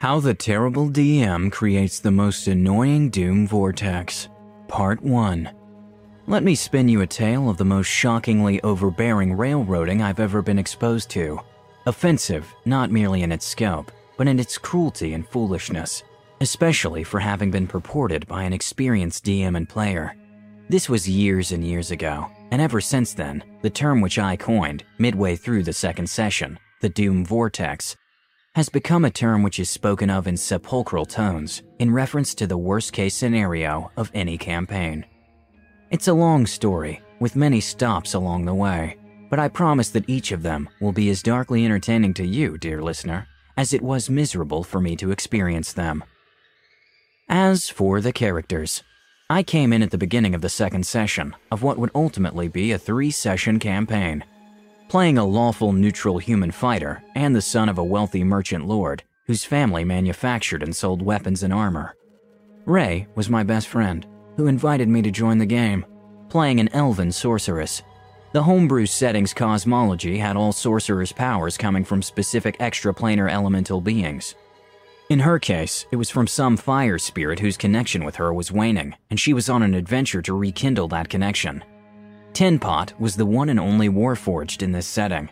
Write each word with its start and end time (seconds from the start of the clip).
How 0.00 0.20
the 0.20 0.32
Terrible 0.32 0.88
DM 0.88 1.50
Creates 1.50 1.98
the 1.98 2.12
Most 2.12 2.46
Annoying 2.46 3.10
Doom 3.10 3.48
Vortex, 3.48 4.28
Part 4.68 5.02
1. 5.02 5.50
Let 6.28 6.44
me 6.44 6.54
spin 6.54 6.88
you 6.88 7.00
a 7.00 7.06
tale 7.08 7.50
of 7.50 7.56
the 7.56 7.64
most 7.64 7.88
shockingly 7.88 8.62
overbearing 8.62 9.36
railroading 9.36 10.00
I've 10.00 10.20
ever 10.20 10.40
been 10.40 10.56
exposed 10.56 11.10
to. 11.10 11.40
Offensive, 11.86 12.46
not 12.64 12.92
merely 12.92 13.24
in 13.24 13.32
its 13.32 13.44
scope, 13.44 13.90
but 14.16 14.28
in 14.28 14.38
its 14.38 14.56
cruelty 14.56 15.14
and 15.14 15.26
foolishness, 15.26 16.04
especially 16.40 17.02
for 17.02 17.18
having 17.18 17.50
been 17.50 17.66
purported 17.66 18.24
by 18.28 18.44
an 18.44 18.52
experienced 18.52 19.24
DM 19.24 19.56
and 19.56 19.68
player. 19.68 20.14
This 20.68 20.88
was 20.88 21.08
years 21.08 21.50
and 21.50 21.64
years 21.64 21.90
ago, 21.90 22.28
and 22.52 22.62
ever 22.62 22.80
since 22.80 23.14
then, 23.14 23.42
the 23.62 23.70
term 23.70 24.00
which 24.00 24.20
I 24.20 24.36
coined, 24.36 24.84
midway 24.98 25.34
through 25.34 25.64
the 25.64 25.72
second 25.72 26.06
session, 26.06 26.56
the 26.82 26.88
Doom 26.88 27.24
Vortex, 27.24 27.96
has 28.58 28.68
become 28.68 29.04
a 29.04 29.10
term 29.10 29.44
which 29.44 29.60
is 29.60 29.70
spoken 29.70 30.10
of 30.10 30.26
in 30.26 30.36
sepulchral 30.36 31.06
tones 31.06 31.62
in 31.78 31.92
reference 31.92 32.34
to 32.34 32.44
the 32.44 32.58
worst 32.58 32.92
case 32.92 33.14
scenario 33.14 33.88
of 33.96 34.10
any 34.14 34.36
campaign. 34.36 35.06
It's 35.92 36.08
a 36.08 36.12
long 36.12 36.44
story, 36.44 37.00
with 37.20 37.36
many 37.36 37.60
stops 37.60 38.14
along 38.14 38.46
the 38.46 38.54
way, 38.56 38.96
but 39.30 39.38
I 39.38 39.46
promise 39.46 39.90
that 39.90 40.10
each 40.10 40.32
of 40.32 40.42
them 40.42 40.68
will 40.80 40.90
be 40.90 41.08
as 41.08 41.22
darkly 41.22 41.64
entertaining 41.64 42.14
to 42.14 42.26
you, 42.26 42.58
dear 42.58 42.82
listener, 42.82 43.28
as 43.56 43.72
it 43.72 43.80
was 43.80 44.10
miserable 44.10 44.64
for 44.64 44.80
me 44.80 44.96
to 44.96 45.12
experience 45.12 45.72
them. 45.72 46.02
As 47.28 47.68
for 47.68 48.00
the 48.00 48.12
characters, 48.12 48.82
I 49.30 49.44
came 49.44 49.72
in 49.72 49.84
at 49.84 49.92
the 49.92 49.98
beginning 49.98 50.34
of 50.34 50.40
the 50.40 50.48
second 50.48 50.84
session 50.84 51.36
of 51.52 51.62
what 51.62 51.78
would 51.78 51.92
ultimately 51.94 52.48
be 52.48 52.72
a 52.72 52.78
three 52.78 53.12
session 53.12 53.60
campaign 53.60 54.24
playing 54.88 55.18
a 55.18 55.24
lawful 55.24 55.72
neutral 55.72 56.18
human 56.18 56.50
fighter 56.50 57.02
and 57.14 57.36
the 57.36 57.42
son 57.42 57.68
of 57.68 57.78
a 57.78 57.84
wealthy 57.84 58.24
merchant 58.24 58.66
lord 58.66 59.02
whose 59.26 59.44
family 59.44 59.84
manufactured 59.84 60.62
and 60.62 60.74
sold 60.74 61.02
weapons 61.02 61.42
and 61.42 61.52
armor. 61.52 61.94
Ray 62.64 63.06
was 63.14 63.28
my 63.28 63.42
best 63.42 63.68
friend, 63.68 64.06
who 64.36 64.46
invited 64.46 64.88
me 64.88 65.02
to 65.02 65.10
join 65.10 65.36
the 65.36 65.46
game, 65.46 65.84
playing 66.30 66.60
an 66.60 66.70
elven 66.72 67.12
sorceress. 67.12 67.82
The 68.32 68.42
homebrew 68.42 68.86
setting's 68.86 69.34
cosmology 69.34 70.16
had 70.16 70.36
all 70.36 70.52
sorcerer's 70.52 71.12
powers 71.12 71.58
coming 71.58 71.84
from 71.84 72.02
specific 72.02 72.58
extraplanar 72.58 73.30
elemental 73.30 73.82
beings. 73.82 74.34
In 75.10 75.20
her 75.20 75.38
case, 75.38 75.86
it 75.90 75.96
was 75.96 76.10
from 76.10 76.26
some 76.26 76.56
fire 76.56 76.98
spirit 76.98 77.38
whose 77.38 77.56
connection 77.56 78.04
with 78.04 78.16
her 78.16 78.32
was 78.32 78.52
waning, 78.52 78.94
and 79.10 79.20
she 79.20 79.34
was 79.34 79.50
on 79.50 79.62
an 79.62 79.74
adventure 79.74 80.22
to 80.22 80.34
rekindle 80.34 80.88
that 80.88 81.08
connection. 81.08 81.62
Tin 82.38 82.60
Pot 82.60 82.92
was 83.00 83.16
the 83.16 83.26
one 83.26 83.48
and 83.48 83.58
only 83.58 83.88
Warforged 83.88 84.62
in 84.62 84.70
this 84.70 84.86
setting. 84.86 85.28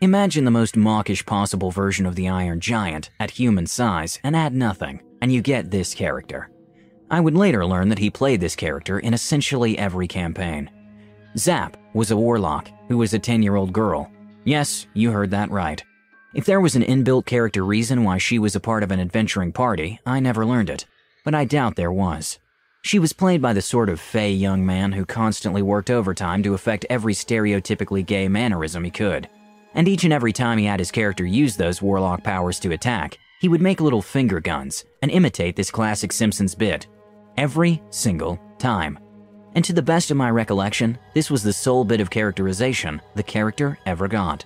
Imagine 0.00 0.44
the 0.44 0.50
most 0.50 0.76
mawkish 0.76 1.24
possible 1.24 1.70
version 1.70 2.06
of 2.06 2.16
the 2.16 2.28
Iron 2.28 2.58
Giant 2.58 3.10
at 3.20 3.30
human 3.30 3.68
size 3.68 4.18
and 4.24 4.34
add 4.34 4.52
nothing, 4.52 5.00
and 5.22 5.32
you 5.32 5.42
get 5.42 5.70
this 5.70 5.94
character. 5.94 6.50
I 7.08 7.20
would 7.20 7.36
later 7.36 7.64
learn 7.64 7.88
that 7.90 8.00
he 8.00 8.10
played 8.10 8.40
this 8.40 8.56
character 8.56 8.98
in 8.98 9.14
essentially 9.14 9.78
every 9.78 10.08
campaign. 10.08 10.68
Zap 11.36 11.76
was 11.94 12.10
a 12.10 12.16
warlock 12.16 12.68
who 12.88 12.98
was 12.98 13.14
a 13.14 13.20
10 13.20 13.44
year 13.44 13.54
old 13.54 13.72
girl. 13.72 14.10
Yes, 14.42 14.88
you 14.92 15.12
heard 15.12 15.30
that 15.30 15.52
right. 15.52 15.80
If 16.34 16.46
there 16.46 16.60
was 16.60 16.74
an 16.74 16.82
inbuilt 16.82 17.26
character 17.26 17.64
reason 17.64 18.02
why 18.02 18.18
she 18.18 18.40
was 18.40 18.56
a 18.56 18.60
part 18.60 18.82
of 18.82 18.90
an 18.90 18.98
adventuring 18.98 19.52
party, 19.52 20.00
I 20.04 20.18
never 20.18 20.44
learned 20.44 20.70
it, 20.70 20.84
but 21.24 21.32
I 21.32 21.44
doubt 21.44 21.76
there 21.76 21.92
was. 21.92 22.40
She 22.82 22.98
was 22.98 23.12
played 23.12 23.42
by 23.42 23.52
the 23.52 23.62
sort 23.62 23.90
of 23.90 24.00
fey 24.00 24.32
young 24.32 24.64
man 24.64 24.92
who 24.92 25.04
constantly 25.04 25.60
worked 25.60 25.90
overtime 25.90 26.42
to 26.42 26.54
affect 26.54 26.86
every 26.88 27.12
stereotypically 27.12 28.04
gay 28.04 28.26
mannerism 28.26 28.84
he 28.84 28.90
could. 28.90 29.28
And 29.74 29.86
each 29.86 30.04
and 30.04 30.12
every 30.12 30.32
time 30.32 30.58
he 30.58 30.64
had 30.64 30.80
his 30.80 30.90
character 30.90 31.24
use 31.24 31.56
those 31.56 31.82
warlock 31.82 32.24
powers 32.24 32.58
to 32.60 32.72
attack, 32.72 33.18
he 33.40 33.48
would 33.48 33.60
make 33.60 33.80
little 33.80 34.02
finger 34.02 34.40
guns 34.40 34.84
and 35.02 35.10
imitate 35.10 35.56
this 35.56 35.70
classic 35.70 36.12
Simpsons 36.12 36.54
bit. 36.54 36.86
Every 37.36 37.82
single 37.90 38.40
time. 38.58 38.98
And 39.54 39.64
to 39.64 39.72
the 39.72 39.82
best 39.82 40.10
of 40.10 40.16
my 40.16 40.30
recollection, 40.30 40.98
this 41.14 41.30
was 41.30 41.42
the 41.42 41.52
sole 41.52 41.84
bit 41.84 42.00
of 42.00 42.10
characterization 42.10 43.00
the 43.14 43.22
character 43.22 43.78
ever 43.86 44.08
got. 44.08 44.44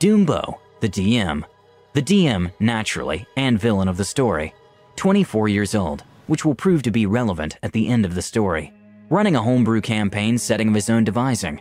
Doombo, 0.00 0.58
the 0.80 0.88
DM. 0.88 1.44
The 1.92 2.02
DM, 2.02 2.52
naturally, 2.60 3.26
and 3.36 3.58
villain 3.58 3.88
of 3.88 3.96
the 3.96 4.04
story. 4.04 4.54
24 4.96 5.48
years 5.48 5.74
old, 5.74 6.04
which 6.26 6.44
will 6.44 6.54
prove 6.54 6.82
to 6.82 6.90
be 6.90 7.06
relevant 7.06 7.58
at 7.62 7.72
the 7.72 7.88
end 7.88 8.04
of 8.04 8.14
the 8.14 8.22
story, 8.22 8.72
running 9.10 9.36
a 9.36 9.42
homebrew 9.42 9.80
campaign 9.80 10.38
setting 10.38 10.68
of 10.68 10.74
his 10.74 10.90
own 10.90 11.04
devising. 11.04 11.60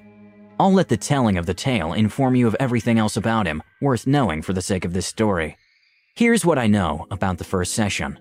I'll 0.60 0.72
let 0.72 0.88
the 0.88 0.98
telling 0.98 1.38
of 1.38 1.46
the 1.46 1.54
tale 1.54 1.94
inform 1.94 2.36
you 2.36 2.48
of 2.48 2.56
everything 2.60 2.98
else 2.98 3.18
about 3.18 3.46
him 3.46 3.62
worth 3.82 4.08
knowing 4.08 4.42
for 4.42 4.54
the 4.54 4.62
sake 4.62 4.86
of 4.86 4.94
this 4.94 5.06
story. 5.06 5.58
Here's 6.16 6.46
what 6.46 6.58
I 6.58 6.68
know 6.68 7.08
about 7.12 7.38
the 7.38 7.44
first 7.44 7.74
session. 7.74 8.18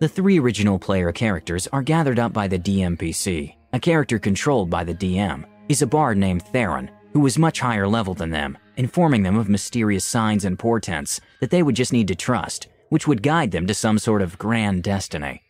The 0.00 0.08
three 0.08 0.38
original 0.38 0.78
player 0.78 1.12
characters 1.12 1.68
are 1.68 1.82
gathered 1.82 2.18
up 2.18 2.32
by 2.32 2.48
the 2.48 2.58
DMPC. 2.58 3.54
A 3.72 3.80
character 3.80 4.18
controlled 4.18 4.68
by 4.68 4.84
the 4.84 4.94
DM 4.94 5.44
is 5.68 5.80
a 5.80 5.86
bard 5.86 6.18
named 6.18 6.42
Theron, 6.42 6.90
who 7.12 7.20
was 7.20 7.38
much 7.38 7.60
higher 7.60 7.88
level 7.88 8.14
than 8.14 8.30
them, 8.30 8.58
informing 8.76 9.22
them 9.22 9.38
of 9.38 9.48
mysterious 9.48 10.04
signs 10.04 10.44
and 10.44 10.58
portents 10.58 11.20
that 11.40 11.50
they 11.50 11.62
would 11.62 11.76
just 11.76 11.92
need 11.92 12.08
to 12.08 12.14
trust, 12.14 12.68
which 12.90 13.08
would 13.08 13.22
guide 13.22 13.52
them 13.52 13.66
to 13.66 13.74
some 13.74 13.98
sort 13.98 14.22
of 14.22 14.38
grand 14.38 14.82
destiny. 14.82 15.42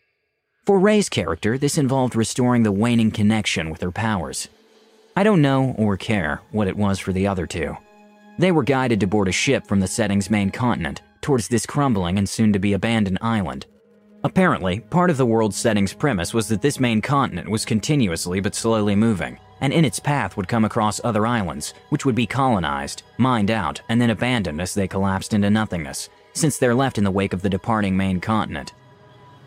For 0.67 0.79
Ray's 0.79 1.07
character, 1.07 1.57
this 1.57 1.77
involved 1.77 2.13
restoring 2.13 2.63
the 2.63 2.73
waning 2.73 3.09
connection 3.09 3.69
with 3.69 3.79
her 3.79 3.89
powers. 3.89 4.49
I 5.15 5.23
don't 5.23 5.41
know 5.41 5.73
or 5.77 5.95
care 5.95 6.41
what 6.51 6.67
it 6.67 6.75
was 6.75 6.99
for 6.99 7.13
the 7.13 7.25
other 7.25 7.47
two. 7.47 7.77
They 8.37 8.51
were 8.51 8.63
guided 8.63 8.99
to 8.99 9.07
board 9.07 9.29
a 9.29 9.31
ship 9.31 9.65
from 9.65 9.79
the 9.79 9.87
setting's 9.87 10.29
main 10.29 10.51
continent 10.51 11.01
towards 11.21 11.47
this 11.47 11.65
crumbling 11.65 12.17
and 12.17 12.27
soon 12.27 12.51
to 12.51 12.59
be 12.59 12.73
abandoned 12.73 13.17
island. 13.21 13.65
Apparently, 14.25 14.81
part 14.81 15.09
of 15.09 15.15
the 15.15 15.25
world's 15.25 15.55
setting's 15.55 15.93
premise 15.93 16.33
was 16.33 16.49
that 16.49 16.61
this 16.61 16.81
main 16.81 17.01
continent 17.01 17.47
was 17.47 17.63
continuously 17.63 18.41
but 18.41 18.53
slowly 18.53 18.93
moving, 18.93 19.39
and 19.61 19.71
in 19.71 19.85
its 19.85 20.01
path 20.01 20.35
would 20.35 20.49
come 20.49 20.65
across 20.65 20.99
other 21.01 21.25
islands, 21.25 21.73
which 21.91 22.05
would 22.05 22.13
be 22.13 22.27
colonized, 22.27 23.03
mined 23.17 23.51
out, 23.51 23.81
and 23.87 24.01
then 24.01 24.09
abandoned 24.09 24.59
as 24.59 24.73
they 24.73 24.85
collapsed 24.85 25.33
into 25.33 25.49
nothingness, 25.49 26.09
since 26.33 26.57
they're 26.57 26.75
left 26.75 26.97
in 26.97 27.05
the 27.05 27.09
wake 27.09 27.31
of 27.31 27.41
the 27.41 27.49
departing 27.49 27.95
main 27.95 28.19
continent. 28.19 28.73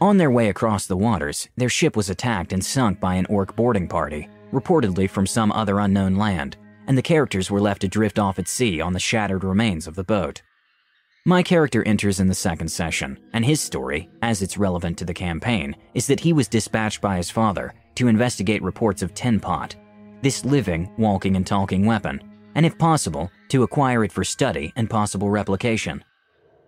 On 0.00 0.16
their 0.16 0.30
way 0.30 0.48
across 0.48 0.86
the 0.86 0.96
waters, 0.96 1.48
their 1.56 1.68
ship 1.68 1.94
was 1.94 2.08
attacked 2.08 2.54
and 2.54 2.64
sunk 2.64 3.00
by 3.00 3.16
an 3.16 3.26
orc 3.26 3.54
boarding 3.54 3.86
party, 3.86 4.30
reportedly 4.50 5.08
from 5.08 5.26
some 5.26 5.52
other 5.52 5.78
unknown 5.78 6.16
land, 6.16 6.56
and 6.86 6.96
the 6.96 7.02
characters 7.02 7.50
were 7.50 7.60
left 7.60 7.82
to 7.82 7.88
drift 7.88 8.18
off 8.18 8.38
at 8.38 8.48
sea 8.48 8.80
on 8.80 8.94
the 8.94 8.98
shattered 8.98 9.44
remains 9.44 9.86
of 9.86 9.94
the 9.94 10.04
boat. 10.04 10.40
My 11.26 11.42
character 11.42 11.86
enters 11.86 12.18
in 12.18 12.28
the 12.28 12.34
second 12.34 12.68
session, 12.68 13.18
and 13.34 13.44
his 13.44 13.60
story, 13.60 14.08
as 14.22 14.40
it's 14.40 14.56
relevant 14.56 14.96
to 14.98 15.04
the 15.04 15.12
campaign, 15.12 15.76
is 15.92 16.06
that 16.06 16.20
he 16.20 16.32
was 16.32 16.48
dispatched 16.48 17.02
by 17.02 17.18
his 17.18 17.30
father 17.30 17.74
to 17.96 18.08
investigate 18.08 18.62
reports 18.62 19.02
of 19.02 19.12
Tin 19.12 19.38
Pot, 19.38 19.76
this 20.22 20.46
living, 20.46 20.90
walking, 20.96 21.36
and 21.36 21.46
talking 21.46 21.84
weapon, 21.84 22.22
and 22.54 22.64
if 22.64 22.78
possible, 22.78 23.30
to 23.50 23.64
acquire 23.64 24.02
it 24.02 24.12
for 24.12 24.24
study 24.24 24.72
and 24.76 24.88
possible 24.88 25.28
replication. 25.28 26.02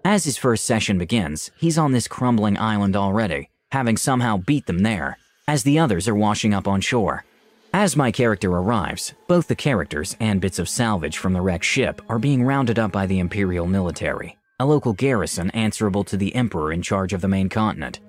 As 0.04 0.24
his 0.24 0.36
first 0.36 0.64
session 0.64 0.98
begins, 0.98 1.52
he's 1.56 1.78
on 1.78 1.92
this 1.92 2.08
crumbling 2.08 2.58
island 2.58 2.96
already, 2.96 3.50
having 3.70 3.96
somehow 3.96 4.36
beat 4.36 4.66
them 4.66 4.80
there, 4.80 5.16
as 5.46 5.62
the 5.62 5.78
others 5.78 6.08
are 6.08 6.14
washing 6.14 6.52
up 6.52 6.66
on 6.66 6.80
shore. 6.80 7.24
As 7.72 7.96
my 7.96 8.10
character 8.10 8.50
arrives, 8.50 9.14
both 9.28 9.46
the 9.46 9.54
characters 9.54 10.16
and 10.18 10.40
bits 10.40 10.58
of 10.58 10.68
salvage 10.68 11.18
from 11.18 11.32
the 11.32 11.40
wrecked 11.40 11.64
ship 11.64 12.02
are 12.08 12.18
being 12.18 12.42
rounded 12.42 12.80
up 12.80 12.90
by 12.90 13.06
the 13.06 13.20
Imperial 13.20 13.66
military, 13.66 14.36
a 14.58 14.66
local 14.66 14.92
garrison 14.92 15.50
answerable 15.50 16.02
to 16.04 16.16
the 16.16 16.34
Emperor 16.34 16.72
in 16.72 16.82
charge 16.82 17.12
of 17.12 17.20
the 17.20 17.28
main 17.28 17.48
continent. 17.48 18.00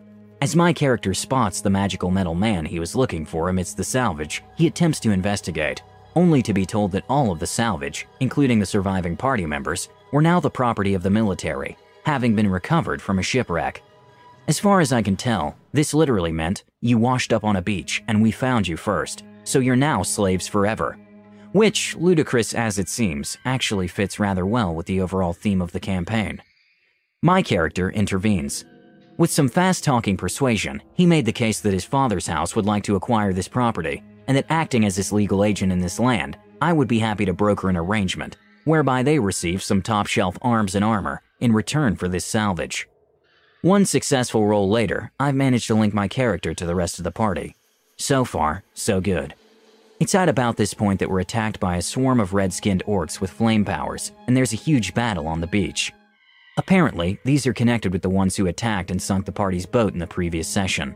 As 0.42 0.56
my 0.56 0.74
character 0.74 1.14
spots 1.14 1.62
the 1.62 1.70
magical 1.70 2.10
metal 2.10 2.36
man 2.36 2.66
he 2.66 2.80
was 2.80 2.96
looking 2.96 3.24
for 3.24 3.50
amidst 3.50 3.78
the 3.78 3.84
salvage, 3.84 4.44
he 4.58 4.66
attempts 4.66 5.00
to 5.02 5.12
investigate, 5.12 5.84
only 6.16 6.42
to 6.42 6.54
be 6.54 6.66
told 6.66 6.92
that 6.92 7.06
all 7.08 7.32
of 7.32 7.40
the 7.40 7.48
salvage, 7.48 8.08
including 8.20 8.60
the 8.60 8.66
surviving 8.66 9.16
party 9.16 9.46
members, 9.46 9.90
were 10.12 10.22
now 10.22 10.40
the 10.40 10.50
property 10.50 10.96
of 10.96 11.04
the 11.04 11.10
military 11.10 11.78
having 12.04 12.36
been 12.36 12.50
recovered 12.50 13.02
from 13.02 13.20
a 13.20 13.24
shipwreck. 13.24 13.82
As 14.48 14.60
far 14.60 14.82
as 14.82 14.92
I 14.92 15.02
can 15.02 15.16
tell, 15.16 15.56
this 15.72 15.94
literally 15.94 16.32
meant 16.32 16.64
you 16.82 16.98
washed 16.98 17.32
up 17.32 17.44
on 17.44 17.56
a 17.56 17.62
beach 17.62 18.04
and 18.08 18.22
we 18.22 18.32
found 18.32 18.68
you 18.68 18.76
first, 18.76 19.24
so 19.46 19.60
you're 19.60 19.76
now 19.76 20.04
slaves 20.04 20.48
forever. 20.48 20.98
Which, 21.54 21.96
ludicrous 21.96 22.54
as 22.54 22.78
it 22.78 22.90
seems, 22.90 23.38
actually 23.46 23.88
fits 23.88 24.20
rather 24.20 24.46
well 24.46 24.74
with 24.74 24.86
the 24.86 25.02
overall 25.02 25.34
theme 25.34 25.62
of 25.62 25.72
the 25.72 25.80
campaign. 25.80 26.42
My 27.22 27.42
character 27.42 27.90
intervenes. 27.90 28.66
With 29.18 29.32
some 29.32 29.48
fast 29.48 29.84
talking 29.84 30.18
persuasion, 30.18 30.82
he 30.96 31.06
made 31.06 31.26
the 31.26 31.32
case 31.32 31.62
that 31.62 31.74
his 31.74 31.86
father's 31.86 32.28
house 32.28 32.56
would 32.56 32.66
like 32.66 32.84
to 32.86 32.96
acquire 32.96 33.32
this 33.32 33.48
property, 33.48 34.04
and 34.28 34.36
that 34.36 34.48
acting 34.50 34.86
as 34.86 34.96
his 34.96 35.14
legal 35.14 35.44
agent 35.44 35.72
in 35.72 35.80
this 35.80 36.00
land, 36.00 36.38
I 36.62 36.74
would 36.74 36.88
be 36.88 37.00
happy 37.00 37.24
to 37.26 37.34
broker 37.34 37.70
an 37.70 37.78
arrangement 37.78 38.38
whereby 38.66 39.04
they 39.04 39.20
receive 39.20 39.62
some 39.62 39.82
top 39.82 40.08
shelf 40.08 40.38
arms 40.42 40.76
and 40.76 40.84
armor 40.84 41.22
in 41.40 41.52
return 41.54 41.96
for 41.96 42.08
this 42.08 42.26
salvage. 42.26 42.88
One 43.62 43.86
successful 43.86 44.46
roll 44.46 44.70
later, 44.70 45.12
I've 45.20 45.36
managed 45.36 45.68
to 45.68 45.76
link 45.76 45.94
my 45.94 46.08
character 46.08 46.54
to 46.54 46.66
the 46.66 46.76
rest 46.76 47.00
of 47.00 47.04
the 47.04 47.12
party. 47.12 47.56
So 47.98 48.26
far, 48.26 48.64
so 48.74 49.00
good. 49.00 49.36
It's 50.00 50.16
at 50.16 50.28
about 50.28 50.58
this 50.58 50.74
point 50.74 51.00
that 51.00 51.10
we're 51.10 51.22
attacked 51.22 51.60
by 51.60 51.78
a 51.78 51.82
swarm 51.82 52.20
of 52.20 52.34
red 52.34 52.52
skinned 52.52 52.84
orcs 52.86 53.22
with 53.22 53.32
flame 53.32 53.64
powers, 53.64 54.12
and 54.28 54.36
there's 54.36 54.52
a 54.52 54.58
huge 54.58 54.94
battle 54.94 55.28
on 55.28 55.40
the 55.40 55.48
beach. 55.48 55.94
Apparently, 56.58 57.20
these 57.24 57.48
are 57.48 57.54
connected 57.54 57.94
with 57.94 58.02
the 58.02 58.10
ones 58.10 58.36
who 58.36 58.48
attacked 58.48 58.92
and 58.92 59.02
sunk 59.02 59.26
the 59.26 59.32
party's 59.32 59.66
boat 59.66 59.94
in 59.94 60.00
the 60.00 60.08
previous 60.08 60.48
session. 60.48 60.96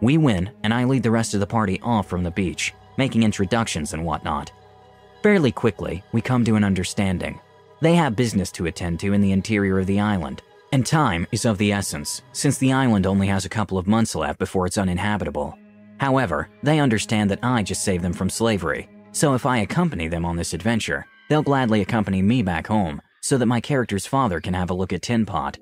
We 0.00 0.16
win, 0.18 0.50
and 0.62 0.72
I 0.72 0.84
lead 0.84 1.02
the 1.02 1.10
rest 1.10 1.34
of 1.34 1.40
the 1.40 1.46
party 1.46 1.80
off 1.82 2.08
from 2.08 2.22
the 2.22 2.30
beach, 2.30 2.72
making 2.96 3.22
introductions 3.22 3.92
and 3.92 4.04
whatnot. 4.04 4.50
Fairly 5.26 5.50
quickly, 5.50 6.04
we 6.12 6.20
come 6.20 6.44
to 6.44 6.54
an 6.54 6.62
understanding. 6.62 7.40
They 7.80 7.96
have 7.96 8.14
business 8.14 8.52
to 8.52 8.66
attend 8.66 9.00
to 9.00 9.12
in 9.12 9.20
the 9.20 9.32
interior 9.32 9.80
of 9.80 9.88
the 9.88 9.98
island, 9.98 10.40
and 10.70 10.86
time 10.86 11.26
is 11.32 11.44
of 11.44 11.58
the 11.58 11.72
essence, 11.72 12.22
since 12.30 12.58
the 12.58 12.72
island 12.72 13.08
only 13.08 13.26
has 13.26 13.44
a 13.44 13.48
couple 13.48 13.76
of 13.76 13.88
months 13.88 14.14
left 14.14 14.38
before 14.38 14.66
it's 14.66 14.78
uninhabitable. 14.78 15.58
However, 15.98 16.48
they 16.62 16.78
understand 16.78 17.28
that 17.32 17.40
I 17.42 17.64
just 17.64 17.82
saved 17.82 18.04
them 18.04 18.12
from 18.12 18.30
slavery, 18.30 18.88
so 19.10 19.34
if 19.34 19.46
I 19.46 19.58
accompany 19.58 20.06
them 20.06 20.24
on 20.24 20.36
this 20.36 20.54
adventure, 20.54 21.04
they'll 21.28 21.42
gladly 21.42 21.80
accompany 21.80 22.22
me 22.22 22.40
back 22.40 22.68
home 22.68 23.02
so 23.20 23.36
that 23.36 23.46
my 23.46 23.60
character's 23.60 24.06
father 24.06 24.40
can 24.40 24.54
have 24.54 24.70
a 24.70 24.74
look 24.74 24.92
at 24.92 25.02
Tin 25.02 25.26
Pot. 25.26 25.58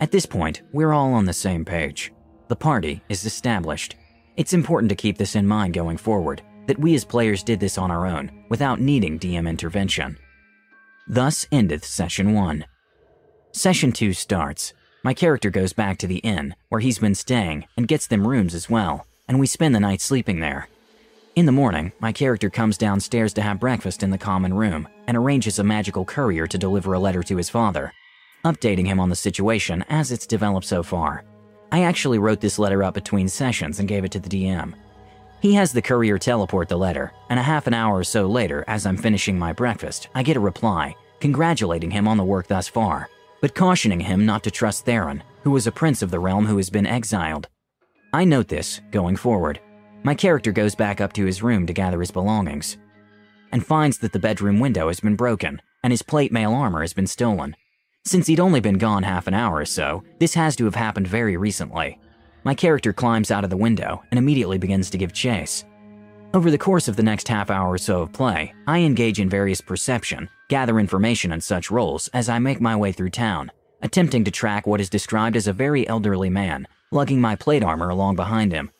At 0.00 0.12
this 0.12 0.24
point, 0.24 0.62
we're 0.72 0.92
all 0.92 1.14
on 1.14 1.24
the 1.24 1.32
same 1.32 1.64
page. 1.64 2.12
The 2.46 2.54
party 2.54 3.02
is 3.08 3.24
established. 3.24 3.96
It's 4.36 4.52
important 4.52 4.88
to 4.90 4.94
keep 4.94 5.18
this 5.18 5.34
in 5.34 5.48
mind 5.48 5.74
going 5.74 5.96
forward, 5.96 6.42
that 6.66 6.78
we 6.78 6.94
as 6.94 7.04
players 7.04 7.42
did 7.42 7.60
this 7.60 7.78
on 7.78 7.90
our 7.90 8.06
own, 8.06 8.44
without 8.48 8.80
needing 8.80 9.18
DM 9.18 9.48
intervention. 9.48 10.18
Thus 11.06 11.46
endeth 11.52 11.84
Session 11.84 12.32
1. 12.32 12.64
Session 13.52 13.92
2 13.92 14.12
starts. 14.12 14.72
My 15.02 15.12
character 15.12 15.50
goes 15.50 15.72
back 15.72 15.98
to 15.98 16.06
the 16.06 16.18
inn, 16.18 16.54
where 16.70 16.80
he's 16.80 16.98
been 16.98 17.14
staying, 17.14 17.66
and 17.76 17.86
gets 17.86 18.06
them 18.06 18.26
rooms 18.26 18.54
as 18.54 18.70
well, 18.70 19.06
and 19.28 19.38
we 19.38 19.46
spend 19.46 19.74
the 19.74 19.80
night 19.80 20.00
sleeping 20.00 20.40
there. 20.40 20.68
In 21.36 21.46
the 21.46 21.52
morning, 21.52 21.92
my 22.00 22.12
character 22.12 22.48
comes 22.48 22.78
downstairs 22.78 23.32
to 23.34 23.42
have 23.42 23.60
breakfast 23.60 24.02
in 24.02 24.10
the 24.10 24.18
common 24.18 24.54
room 24.54 24.88
and 25.06 25.16
arranges 25.16 25.58
a 25.58 25.64
magical 25.64 26.04
courier 26.04 26.46
to 26.46 26.56
deliver 26.56 26.92
a 26.92 26.98
letter 26.98 27.22
to 27.24 27.36
his 27.36 27.50
father, 27.50 27.92
updating 28.44 28.86
him 28.86 29.00
on 29.00 29.08
the 29.08 29.16
situation 29.16 29.84
as 29.88 30.12
it's 30.12 30.26
developed 30.26 30.66
so 30.66 30.82
far. 30.82 31.24
I 31.72 31.82
actually 31.82 32.18
wrote 32.18 32.40
this 32.40 32.58
letter 32.58 32.84
up 32.84 32.94
between 32.94 33.28
sessions 33.28 33.80
and 33.80 33.88
gave 33.88 34.04
it 34.04 34.12
to 34.12 34.20
the 34.20 34.28
DM. 34.28 34.74
He 35.44 35.52
has 35.52 35.74
the 35.74 35.82
courier 35.82 36.16
teleport 36.16 36.70
the 36.70 36.78
letter, 36.78 37.12
and 37.28 37.38
a 37.38 37.42
half 37.42 37.66
an 37.66 37.74
hour 37.74 37.98
or 37.98 38.02
so 38.02 38.26
later, 38.26 38.64
as 38.66 38.86
I'm 38.86 38.96
finishing 38.96 39.38
my 39.38 39.52
breakfast, 39.52 40.08
I 40.14 40.22
get 40.22 40.38
a 40.38 40.40
reply, 40.40 40.96
congratulating 41.20 41.90
him 41.90 42.08
on 42.08 42.16
the 42.16 42.24
work 42.24 42.46
thus 42.46 42.66
far, 42.66 43.10
but 43.42 43.54
cautioning 43.54 44.00
him 44.00 44.24
not 44.24 44.42
to 44.44 44.50
trust 44.50 44.86
Theron, 44.86 45.22
who 45.42 45.50
was 45.50 45.66
a 45.66 45.70
prince 45.70 46.00
of 46.00 46.10
the 46.10 46.18
realm 46.18 46.46
who 46.46 46.56
has 46.56 46.70
been 46.70 46.86
exiled. 46.86 47.48
I 48.14 48.24
note 48.24 48.48
this, 48.48 48.80
going 48.90 49.16
forward. 49.16 49.60
My 50.02 50.14
character 50.14 50.50
goes 50.50 50.74
back 50.74 51.02
up 51.02 51.12
to 51.12 51.26
his 51.26 51.42
room 51.42 51.66
to 51.66 51.74
gather 51.74 52.00
his 52.00 52.10
belongings, 52.10 52.78
and 53.52 53.66
finds 53.66 53.98
that 53.98 54.14
the 54.14 54.18
bedroom 54.18 54.60
window 54.60 54.88
has 54.88 55.00
been 55.00 55.14
broken, 55.14 55.60
and 55.82 55.90
his 55.90 56.00
plate 56.00 56.32
mail 56.32 56.54
armor 56.54 56.80
has 56.80 56.94
been 56.94 57.06
stolen. 57.06 57.54
Since 58.06 58.28
he'd 58.28 58.40
only 58.40 58.60
been 58.60 58.78
gone 58.78 59.02
half 59.02 59.26
an 59.26 59.34
hour 59.34 59.56
or 59.56 59.66
so, 59.66 60.04
this 60.20 60.32
has 60.32 60.56
to 60.56 60.64
have 60.64 60.76
happened 60.76 61.06
very 61.06 61.36
recently. 61.36 62.00
My 62.44 62.54
character 62.54 62.92
climbs 62.92 63.30
out 63.30 63.42
of 63.42 63.48
the 63.48 63.56
window 63.56 64.02
and 64.10 64.18
immediately 64.18 64.58
begins 64.58 64.90
to 64.90 64.98
give 64.98 65.14
chase. 65.14 65.64
Over 66.34 66.50
the 66.50 66.58
course 66.58 66.88
of 66.88 66.96
the 66.96 67.02
next 67.02 67.26
half 67.28 67.48
hour 67.48 67.72
or 67.72 67.78
so 67.78 68.02
of 68.02 68.12
play, 68.12 68.52
I 68.66 68.80
engage 68.80 69.18
in 69.18 69.30
various 69.30 69.62
perception, 69.62 70.28
gather 70.48 70.78
information, 70.78 71.32
and 71.32 71.42
such 71.42 71.70
rolls 71.70 72.08
as 72.08 72.28
I 72.28 72.38
make 72.38 72.60
my 72.60 72.76
way 72.76 72.92
through 72.92 73.10
town, 73.10 73.50
attempting 73.80 74.24
to 74.24 74.30
track 74.30 74.66
what 74.66 74.80
is 74.80 74.90
described 74.90 75.36
as 75.36 75.46
a 75.46 75.54
very 75.54 75.88
elderly 75.88 76.28
man, 76.28 76.68
lugging 76.90 77.20
my 77.20 77.34
plate 77.34 77.62
armor 77.62 77.88
along 77.88 78.16
behind 78.16 78.52
him. 78.52 78.70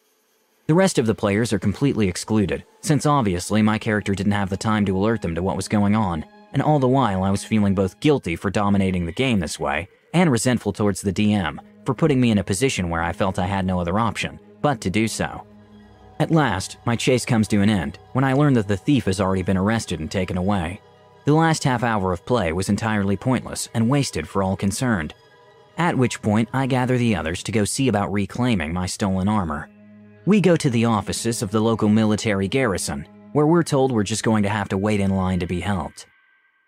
The 0.67 0.75
rest 0.75 0.99
of 0.99 1.07
the 1.07 1.15
players 1.15 1.53
are 1.53 1.59
completely 1.59 2.09
excluded, 2.09 2.65
since 2.83 3.07
obviously 3.07 3.63
my 3.63 3.79
character 3.79 4.15
didn't 4.15 4.33
have 4.33 4.51
the 4.51 4.57
time 4.59 4.85
to 4.87 4.97
alert 4.97 5.23
them 5.23 5.35
to 5.37 5.43
what 5.43 5.57
was 5.57 5.69
going 5.69 5.95
on, 5.95 6.27
and 6.53 6.61
all 6.61 6.81
the 6.81 6.89
while 6.89 7.23
I 7.23 7.31
was 7.31 7.45
feeling 7.45 7.75
both 7.75 8.01
guilty 8.01 8.37
for 8.37 8.51
dominating 8.51 9.07
the 9.07 9.13
game 9.13 9.41
this 9.41 9.59
way 9.59 9.89
and 10.13 10.31
resentful 10.31 10.73
towards 10.73 11.01
the 11.01 11.13
DM 11.13 11.59
for 11.85 11.95
putting 11.95 12.21
me 12.21 12.31
in 12.31 12.39
a 12.39 12.45
position 12.45 12.91
where 12.91 13.03
I 13.03 13.13
felt 13.13 13.39
I 13.39 13.47
had 13.47 13.67
no 13.67 13.81
other 13.81 13.99
option 13.99 14.39
but 14.63 14.81
to 14.81 14.91
do 14.91 15.07
so. 15.07 15.47
At 16.19 16.31
last, 16.31 16.79
my 16.87 16.97
chase 16.97 17.25
comes 17.25 17.49
to 17.49 17.61
an 17.61 17.69
end 17.69 17.99
when 18.13 18.25
I 18.25 18.33
learn 18.33 18.55
that 18.55 18.69
the 18.69 18.77
thief 18.77 19.05
has 19.05 19.21
already 19.21 19.43
been 19.43 19.57
arrested 19.57 20.01
and 20.01 20.11
taken 20.11 20.39
away. 20.39 20.81
The 21.25 21.35
last 21.35 21.65
half 21.65 21.83
hour 21.83 22.13
of 22.13 22.25
play 22.25 22.53
was 22.53 22.69
entirely 22.69 23.17
pointless 23.17 23.69
and 23.75 23.91
wasted 23.91 24.29
for 24.29 24.43
all 24.43 24.57
concerned. 24.57 25.15
At 25.77 25.99
which 25.99 26.23
point, 26.23 26.49
I 26.53 26.67
gather 26.67 26.97
the 26.97 27.17
others 27.17 27.43
to 27.43 27.53
go 27.53 27.65
see 27.65 27.89
about 27.89 28.13
reclaiming 28.13 28.73
my 28.73 28.87
stolen 28.87 29.29
armor. 29.29 29.69
We 30.25 30.41
go 30.41 30.57
to 30.57 30.71
the 30.71 30.85
offices 30.85 31.43
of 31.43 31.51
the 31.51 31.61
local 31.61 31.89
military 31.89 32.49
garrison, 32.49 33.07
where 33.33 33.47
we're 33.47 33.63
told 33.63 33.91
we're 33.91 34.05
just 34.05 34.23
going 34.23 34.45
to 34.45 34.49
have 34.49 34.69
to 34.69 34.79
wait 34.79 35.01
in 35.01 35.11
line 35.11 35.41
to 35.41 35.47
be 35.47 35.61
helped. 35.61 36.07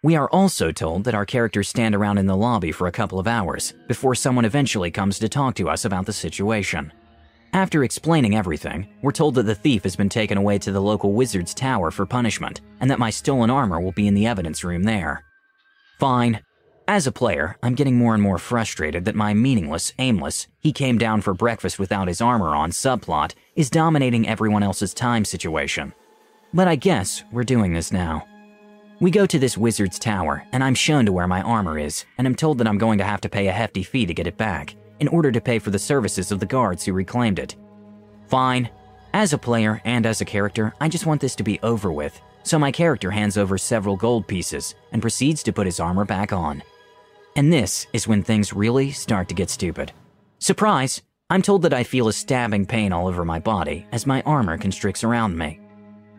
We 0.07 0.15
are 0.15 0.31
also 0.31 0.71
told 0.71 1.03
that 1.03 1.17
our 1.17 1.27
characters 1.27 1.69
stand 1.69 1.93
around 1.93 2.19
in 2.19 2.27
the 2.27 2.37
lobby 2.37 2.71
for 2.71 2.87
a 2.87 2.93
couple 2.93 3.19
of 3.19 3.27
hours 3.27 3.75
before 3.89 4.15
someone 4.15 4.45
eventually 4.45 4.89
comes 4.89 5.19
to 5.19 5.29
talk 5.29 5.57
to 5.57 5.69
us 5.69 5.85
about 5.85 6.07
the 6.07 6.13
situation. 6.13 6.93
After 7.53 7.83
explaining 7.83 8.37
everything, 8.37 8.87
we're 9.03 9.11
told 9.11 9.35
that 9.35 9.47
the 9.47 9.55
thief 9.57 9.83
has 9.83 9.97
been 9.97 10.09
taken 10.09 10.39
away 10.39 10.59
to 10.59 10.71
the 10.71 10.81
local 10.81 11.13
wizard's 11.13 11.53
tower 11.53 11.91
for 11.91 12.07
punishment 12.07 12.61
and 12.79 12.89
that 12.89 13.01
my 13.01 13.11
stolen 13.11 13.51
armor 13.51 13.81
will 13.81 13.91
be 13.91 14.07
in 14.07 14.15
the 14.15 14.29
evidence 14.29 14.63
room 14.63 14.85
there. 14.85 15.25
Fine. 15.99 16.41
As 16.87 17.09
a 17.09 17.11
player, 17.11 17.57
I'm 17.61 17.75
getting 17.75 17.99
more 17.99 18.15
and 18.15 18.23
more 18.23 18.39
frustrated 18.39 19.07
that 19.07 19.17
my 19.17 19.35
meaningless, 19.35 19.93
aimless, 19.99 20.47
he 20.61 20.73
came 20.73 20.99
down 20.99 21.21
for 21.21 21.35
breakfast 21.35 21.81
without 21.81 22.07
his 22.07 22.21
armor 22.21 22.55
on 22.55 22.71
subplot 22.71 23.35
is 23.57 23.71
dominating 23.71 24.29
everyone 24.29 24.63
else's 24.63 24.95
time 24.95 25.25
situation. 25.25 25.93
But 26.55 26.69
I 26.69 26.77
guess 26.77 27.25
we're 27.33 27.43
doing 27.43 27.73
this 27.73 27.91
now. 27.91 28.25
We 28.99 29.11
go 29.11 29.27
to 29.27 29.39
this 29.39 29.59
wizard's 29.59 29.99
tower, 29.99 30.47
and 30.53 30.65
I'm 30.65 30.75
shown 30.75 31.05
to 31.05 31.13
where 31.13 31.29
my 31.29 31.43
armor 31.43 31.79
is, 31.79 32.07
and 32.17 32.27
I'm 32.27 32.35
told 32.35 32.57
that 32.59 32.67
I'm 32.67 32.79
going 32.79 32.97
to 32.97 33.05
have 33.05 33.21
to 33.23 33.29
pay 33.29 33.47
a 33.49 33.53
hefty 33.53 33.83
fee 33.83 34.07
to 34.07 34.15
get 34.15 34.27
it 34.27 34.39
back, 34.39 34.75
in 35.01 35.09
order 35.09 35.31
to 35.31 35.41
pay 35.41 35.59
for 35.59 35.69
the 35.69 35.79
services 35.79 36.33
of 36.33 36.41
the 36.41 36.47
guards 36.47 36.83
who 36.83 36.95
reclaimed 36.95 37.39
it. 37.39 37.57
Fine. 38.29 38.71
As 39.13 39.35
a 39.35 39.39
player 39.39 39.83
and 39.85 40.07
as 40.07 40.23
a 40.23 40.25
character, 40.25 40.73
I 40.81 40.89
just 40.89 41.05
want 41.05 41.21
this 41.21 41.37
to 41.37 41.43
be 41.43 41.61
over 41.63 41.93
with, 41.93 42.19
so 42.43 42.59
my 42.59 42.73
character 42.73 43.11
hands 43.11 43.37
over 43.37 43.59
several 43.59 43.97
gold 43.97 44.27
pieces 44.27 44.75
and 44.93 45.03
proceeds 45.03 45.43
to 45.43 45.53
put 45.53 45.67
his 45.67 45.79
armor 45.79 46.07
back 46.07 46.33
on. 46.33 46.63
And 47.37 47.53
this 47.53 47.87
is 47.93 48.09
when 48.09 48.23
things 48.23 48.55
really 48.55 48.93
start 48.93 49.29
to 49.29 49.35
get 49.35 49.51
stupid. 49.51 49.93
Surprise! 50.39 51.03
I'm 51.29 51.43
told 51.43 51.63
that 51.63 51.75
I 51.75 51.83
feel 51.83 52.09
a 52.09 52.15
stabbing 52.15 52.65
pain 52.65 52.93
all 52.93 53.09
over 53.09 53.27
my 53.27 53.41
body 53.41 53.87
as 53.93 54.07
my 54.07 54.23
armor 54.23 54.57
constricts 54.57 55.05
around 55.05 55.37
me. 55.37 55.61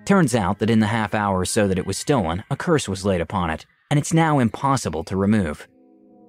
Turns 0.08 0.36
out 0.36 0.60
that 0.60 0.70
in 0.70 0.80
the 0.80 0.88
half 0.88 1.14
hour 1.14 1.38
or 1.38 1.44
so 1.44 1.68
that 1.68 1.78
it 1.78 1.86
was 1.86 1.98
stolen, 1.98 2.42
a 2.50 2.56
curse 2.56 2.88
was 2.88 3.04
laid 3.04 3.20
upon 3.20 3.50
it, 3.50 3.66
and 3.92 4.00
it's 4.00 4.14
now 4.14 4.40
impossible 4.40 5.04
to 5.04 5.18
remove. 5.18 5.68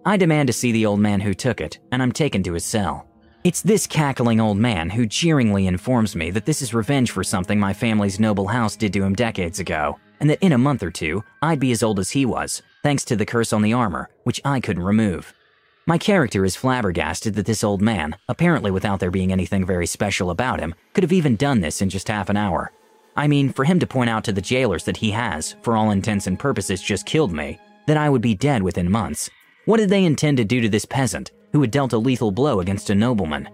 I 0.04 0.16
demand 0.16 0.48
to 0.48 0.52
see 0.52 0.72
the 0.72 0.84
old 0.84 0.98
man 0.98 1.20
who 1.20 1.32
took 1.32 1.60
it, 1.60 1.78
and 1.92 2.02
I'm 2.02 2.10
taken 2.10 2.42
to 2.42 2.54
his 2.54 2.64
cell. 2.64 3.06
It's 3.44 3.62
this 3.62 3.86
cackling 3.86 4.40
old 4.40 4.56
man 4.56 4.91
who 4.91 5.06
jeeringly 5.06 5.69
informs 5.69 6.17
me 6.17 6.32
that 6.32 6.44
this 6.44 6.60
is 6.60 6.74
revenge 6.74 7.12
for 7.12 7.22
something 7.22 7.60
my 7.60 7.72
family's 7.72 8.19
noble 8.19 8.48
house 8.48 8.74
did 8.74 8.93
to 8.94 9.05
him 9.05 9.14
decades 9.14 9.60
ago, 9.60 9.96
and 10.19 10.29
that 10.29 10.43
in 10.43 10.50
a 10.50 10.58
month 10.58 10.82
or 10.82 10.91
two, 10.91 11.22
I'd 11.41 11.60
be 11.60 11.70
as 11.70 11.84
old 11.84 12.00
as 12.00 12.10
he 12.10 12.26
was, 12.26 12.62
thanks 12.82 13.05
to 13.05 13.14
the 13.14 13.26
curse 13.26 13.53
on 13.53 13.62
the 13.62 13.74
armor, 13.74 14.10
which 14.24 14.41
I 14.44 14.58
couldn't 14.58 14.82
remove. 14.82 15.32
My 15.86 15.98
character 15.98 16.44
is 16.44 16.56
flabbergasted 16.56 17.34
that 17.36 17.46
this 17.46 17.62
old 17.62 17.81
man, 17.81 18.17
apparently 18.29 18.72
without 18.72 18.98
there 18.98 19.12
being 19.12 19.31
anything 19.31 19.64
very 19.64 19.86
special 19.86 20.31
about 20.31 20.58
him, 20.58 20.74
could 20.94 21.05
have 21.05 21.12
even 21.12 21.36
done 21.36 21.60
this 21.60 21.81
in 21.81 21.88
just 21.88 22.08
half 22.08 22.29
an 22.29 22.36
hour, 22.36 22.72
I 23.19 23.27
mean, 23.27 23.53
for 23.53 23.65
him 23.65 23.81
to 23.81 23.87
point 23.87 24.08
out 24.08 24.22
to 24.25 24.32
the 24.32 24.41
jailers 24.41 24.84
that 24.84 24.96
he 24.96 25.10
has, 25.10 25.56
for 25.63 25.77
all 25.77 25.91
intents 25.91 26.29
and 26.29 26.39
purposes, 26.39 26.81
just 26.81 27.05
killed 27.05 27.32
me, 27.32 27.58
that 27.89 27.96
I 27.96 28.08
would 28.08 28.22
be 28.22 28.37
dead 28.37 28.63
within 28.63 28.89
months. 28.89 29.29
What 29.65 29.79
did 29.79 29.91
they 29.91 30.05
intend 30.05 30.37
to 30.37 30.44
do 30.44 30.60
to 30.60 30.69
this 30.69 30.84
peasant, 30.84 31.32
who 31.51 31.60
had 31.60 31.72
dealt 31.72 31.93
a 31.94 31.98
lethal 31.98 32.31
blow 32.31 32.60
against 32.60 32.91
a 32.91 32.94
nobleman? 32.94 33.48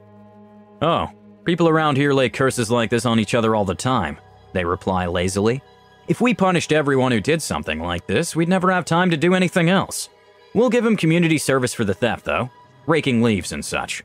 Oh, 0.82 1.08
people 1.44 1.66
around 1.66 1.96
here 1.96 2.12
lay 2.12 2.28
curses 2.28 2.70
like 2.70 2.90
this 2.90 3.06
on 3.06 3.18
each 3.18 3.34
other 3.34 3.54
all 3.54 3.64
the 3.64 3.74
time, 3.74 4.18
they 4.52 4.66
reply 4.66 5.06
lazily. 5.06 5.62
If 6.08 6.20
we 6.20 6.34
punished 6.34 6.70
everyone 6.70 7.12
who 7.12 7.20
did 7.22 7.40
something 7.40 7.80
like 7.80 8.06
this, 8.06 8.36
we'd 8.36 8.50
never 8.50 8.70
have 8.70 8.84
time 8.84 9.08
to 9.12 9.16
do 9.16 9.32
anything 9.32 9.70
else. 9.70 10.10
We'll 10.52 10.68
give 10.68 10.84
him 10.84 10.94
community 10.94 11.38
service 11.38 11.72
for 11.72 11.86
the 11.86 11.94
theft, 11.94 12.26
though, 12.26 12.50
raking 12.86 13.22
leaves 13.22 13.52
and 13.52 13.64
such. 13.64 14.04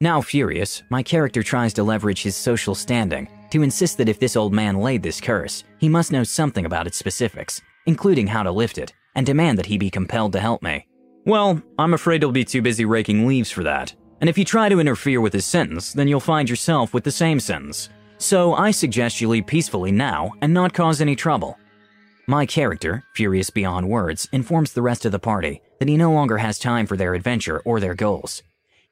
Now 0.00 0.20
furious, 0.20 0.82
my 0.90 1.04
character 1.04 1.44
tries 1.44 1.72
to 1.74 1.84
leverage 1.84 2.24
his 2.24 2.34
social 2.34 2.74
standing 2.74 3.28
to 3.52 3.62
insist 3.62 3.98
that 3.98 4.08
if 4.08 4.18
this 4.18 4.36
old 4.36 4.52
man 4.52 4.78
laid 4.78 5.02
this 5.02 5.20
curse, 5.20 5.64
he 5.78 5.88
must 5.88 6.10
know 6.10 6.24
something 6.24 6.66
about 6.66 6.86
its 6.86 6.96
specifics, 6.96 7.60
including 7.86 8.26
how 8.26 8.42
to 8.42 8.50
lift 8.50 8.78
it, 8.78 8.92
and 9.14 9.24
demand 9.24 9.58
that 9.58 9.66
he 9.66 9.78
be 9.78 9.90
compelled 9.90 10.32
to 10.32 10.40
help 10.40 10.62
me. 10.62 10.86
Well, 11.24 11.62
I'm 11.78 11.94
afraid 11.94 12.22
he'll 12.22 12.32
be 12.32 12.44
too 12.44 12.62
busy 12.62 12.84
raking 12.84 13.26
leaves 13.26 13.50
for 13.50 13.62
that. 13.62 13.94
And 14.20 14.28
if 14.28 14.38
you 14.38 14.44
try 14.44 14.68
to 14.68 14.80
interfere 14.80 15.20
with 15.20 15.32
his 15.32 15.44
sentence, 15.44 15.92
then 15.92 16.08
you'll 16.08 16.20
find 16.20 16.48
yourself 16.48 16.94
with 16.94 17.04
the 17.04 17.10
same 17.10 17.38
sentence. 17.38 17.90
So 18.18 18.54
I 18.54 18.70
suggest 18.70 19.20
you 19.20 19.28
leave 19.28 19.46
peacefully 19.46 19.92
now 19.92 20.32
and 20.40 20.54
not 20.54 20.72
cause 20.72 21.00
any 21.00 21.14
trouble. 21.14 21.58
My 22.26 22.46
character, 22.46 23.04
furious 23.14 23.50
beyond 23.50 23.88
words, 23.88 24.28
informs 24.32 24.72
the 24.72 24.82
rest 24.82 25.04
of 25.04 25.12
the 25.12 25.18
party 25.18 25.60
that 25.78 25.88
he 25.88 25.96
no 25.96 26.12
longer 26.12 26.38
has 26.38 26.58
time 26.58 26.86
for 26.86 26.96
their 26.96 27.14
adventure 27.14 27.60
or 27.64 27.80
their 27.80 27.94
goals. 27.94 28.42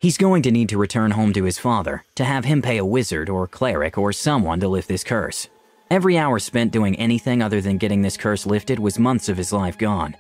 He's 0.01 0.17
going 0.17 0.41
to 0.45 0.51
need 0.51 0.71
to 0.71 0.79
return 0.79 1.11
home 1.11 1.35
to 1.35 1.45
his 1.45 1.59
father 1.59 2.05
to 2.15 2.25
have 2.25 2.47
him 2.47 2.63
pay 2.63 2.79
a 2.79 2.85
wizard 2.85 3.29
or 3.29 3.47
cleric 3.47 3.99
or 3.99 4.15
someone 4.15 4.59
to 4.61 4.69
lift 4.69 4.89
this 4.89 5.05
curse. 5.05 5.47
Every 5.91 6.17
hour 6.17 6.39
spent 6.39 6.73
doing 6.73 6.97
anything 6.97 7.43
other 7.43 7.61
than 7.61 7.77
getting 7.77 8.01
this 8.01 8.17
curse 8.17 8.47
lifted 8.47 8.79
was 8.79 8.99
months 8.99 9.29
of 9.29 9.37
his 9.37 9.53
life 9.53 9.77
gone. 9.77 10.17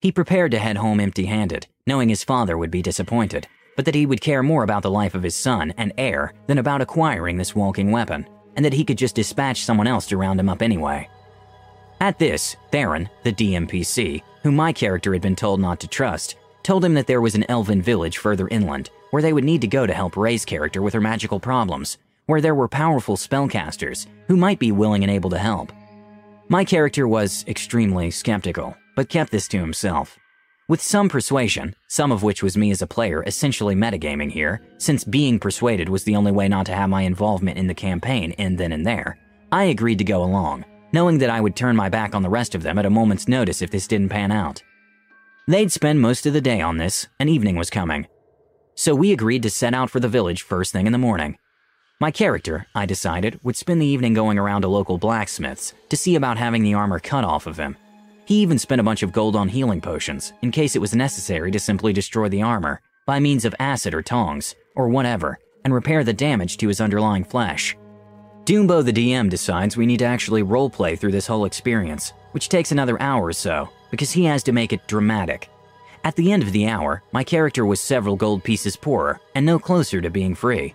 He 0.00 0.10
prepared 0.10 0.52
to 0.52 0.58
head 0.58 0.78
home 0.78 1.00
empty 1.00 1.26
handed, 1.26 1.66
knowing 1.86 2.08
his 2.08 2.24
father 2.24 2.56
would 2.56 2.70
be 2.70 2.80
disappointed, 2.80 3.46
but 3.76 3.84
that 3.84 3.94
he 3.94 4.06
would 4.06 4.22
care 4.22 4.42
more 4.42 4.62
about 4.62 4.82
the 4.82 4.90
life 4.90 5.14
of 5.14 5.22
his 5.22 5.36
son 5.36 5.74
and 5.76 5.92
heir 5.98 6.32
than 6.46 6.56
about 6.56 6.80
acquiring 6.80 7.36
this 7.36 7.54
walking 7.54 7.90
weapon, 7.90 8.26
and 8.56 8.64
that 8.64 8.72
he 8.72 8.86
could 8.86 8.96
just 8.96 9.16
dispatch 9.16 9.64
someone 9.64 9.86
else 9.86 10.06
to 10.06 10.16
round 10.16 10.40
him 10.40 10.48
up 10.48 10.62
anyway. 10.62 11.06
At 12.00 12.18
this, 12.18 12.56
Theron, 12.70 13.10
the 13.24 13.34
DMPC, 13.34 14.22
whom 14.42 14.56
my 14.56 14.72
character 14.72 15.12
had 15.12 15.20
been 15.20 15.36
told 15.36 15.60
not 15.60 15.78
to 15.80 15.88
trust, 15.88 16.36
told 16.62 16.84
him 16.84 16.94
that 16.94 17.06
there 17.06 17.20
was 17.20 17.34
an 17.34 17.44
elven 17.48 17.82
village 17.82 18.18
further 18.18 18.48
inland 18.48 18.90
where 19.10 19.22
they 19.22 19.32
would 19.32 19.44
need 19.44 19.60
to 19.60 19.66
go 19.66 19.86
to 19.86 19.94
help 19.94 20.16
Ray's 20.16 20.44
character 20.44 20.82
with 20.82 20.94
her 20.94 21.00
magical 21.00 21.40
problems, 21.40 21.98
where 22.26 22.40
there 22.40 22.54
were 22.54 22.68
powerful 22.68 23.16
spellcasters 23.16 24.06
who 24.28 24.36
might 24.36 24.58
be 24.58 24.72
willing 24.72 25.02
and 25.02 25.10
able 25.10 25.30
to 25.30 25.38
help. 25.38 25.72
My 26.48 26.64
character 26.64 27.06
was 27.06 27.44
extremely 27.48 28.10
skeptical, 28.10 28.76
but 28.96 29.08
kept 29.08 29.32
this 29.32 29.48
to 29.48 29.58
himself. 29.58 30.18
With 30.68 30.80
some 30.80 31.08
persuasion, 31.08 31.74
some 31.88 32.12
of 32.12 32.22
which 32.22 32.44
was 32.44 32.56
me 32.56 32.70
as 32.70 32.80
a 32.80 32.86
player 32.86 33.24
essentially 33.24 33.74
metagaming 33.74 34.30
here, 34.30 34.62
since 34.78 35.02
being 35.02 35.40
persuaded 35.40 35.88
was 35.88 36.04
the 36.04 36.14
only 36.14 36.30
way 36.30 36.46
not 36.46 36.66
to 36.66 36.74
have 36.74 36.88
my 36.88 37.02
involvement 37.02 37.58
in 37.58 37.66
the 37.66 37.74
campaign 37.74 38.32
end 38.32 38.58
then 38.58 38.70
and 38.70 38.86
there, 38.86 39.18
I 39.50 39.64
agreed 39.64 39.98
to 39.98 40.04
go 40.04 40.22
along, 40.22 40.64
knowing 40.92 41.18
that 41.18 41.30
I 41.30 41.40
would 41.40 41.56
turn 41.56 41.74
my 41.74 41.88
back 41.88 42.14
on 42.14 42.22
the 42.22 42.28
rest 42.28 42.54
of 42.54 42.62
them 42.62 42.78
at 42.78 42.86
a 42.86 42.90
moment's 42.90 43.26
notice 43.26 43.62
if 43.62 43.72
this 43.72 43.88
didn't 43.88 44.10
pan 44.10 44.30
out. 44.30 44.62
They'd 45.50 45.72
spend 45.72 46.00
most 46.00 46.26
of 46.26 46.32
the 46.32 46.40
day 46.40 46.60
on 46.60 46.76
this, 46.76 47.08
and 47.18 47.28
evening 47.28 47.56
was 47.56 47.70
coming. 47.70 48.06
So 48.76 48.94
we 48.94 49.10
agreed 49.10 49.42
to 49.42 49.50
set 49.50 49.74
out 49.74 49.90
for 49.90 49.98
the 49.98 50.06
village 50.06 50.42
first 50.42 50.72
thing 50.72 50.86
in 50.86 50.92
the 50.92 50.96
morning. 50.96 51.38
My 52.00 52.12
character, 52.12 52.68
I 52.72 52.86
decided, 52.86 53.40
would 53.42 53.56
spend 53.56 53.82
the 53.82 53.86
evening 53.86 54.14
going 54.14 54.38
around 54.38 54.62
to 54.62 54.68
local 54.68 54.96
blacksmiths 54.96 55.74
to 55.88 55.96
see 55.96 56.14
about 56.14 56.38
having 56.38 56.62
the 56.62 56.74
armor 56.74 57.00
cut 57.00 57.24
off 57.24 57.48
of 57.48 57.56
him. 57.56 57.76
He 58.26 58.36
even 58.36 58.60
spent 58.60 58.80
a 58.80 58.84
bunch 58.84 59.02
of 59.02 59.10
gold 59.10 59.34
on 59.34 59.48
healing 59.48 59.80
potions 59.80 60.32
in 60.40 60.52
case 60.52 60.76
it 60.76 60.80
was 60.80 60.94
necessary 60.94 61.50
to 61.50 61.58
simply 61.58 61.92
destroy 61.92 62.28
the 62.28 62.42
armor 62.42 62.80
by 63.04 63.18
means 63.18 63.44
of 63.44 63.56
acid 63.58 63.92
or 63.92 64.02
tongs, 64.02 64.54
or 64.76 64.88
whatever, 64.88 65.40
and 65.64 65.74
repair 65.74 66.04
the 66.04 66.12
damage 66.12 66.58
to 66.58 66.68
his 66.68 66.80
underlying 66.80 67.24
flesh. 67.24 67.76
Doombo 68.44 68.84
the 68.84 68.92
DM 68.92 69.28
decides 69.28 69.76
we 69.76 69.86
need 69.86 69.98
to 69.98 70.04
actually 70.04 70.44
roleplay 70.44 70.96
through 70.96 71.10
this 71.10 71.26
whole 71.26 71.44
experience, 71.44 72.12
which 72.30 72.48
takes 72.48 72.70
another 72.70 73.02
hour 73.02 73.24
or 73.24 73.32
so, 73.32 73.68
because 73.90 74.10
he 74.10 74.24
has 74.24 74.42
to 74.44 74.52
make 74.52 74.72
it 74.72 74.86
dramatic. 74.86 75.48
At 76.02 76.16
the 76.16 76.32
end 76.32 76.42
of 76.42 76.52
the 76.52 76.66
hour, 76.66 77.02
my 77.12 77.24
character 77.24 77.66
was 77.66 77.80
several 77.80 78.16
gold 78.16 78.42
pieces 78.42 78.76
poorer 78.76 79.20
and 79.34 79.44
no 79.44 79.58
closer 79.58 80.00
to 80.00 80.10
being 80.10 80.34
free. 80.34 80.74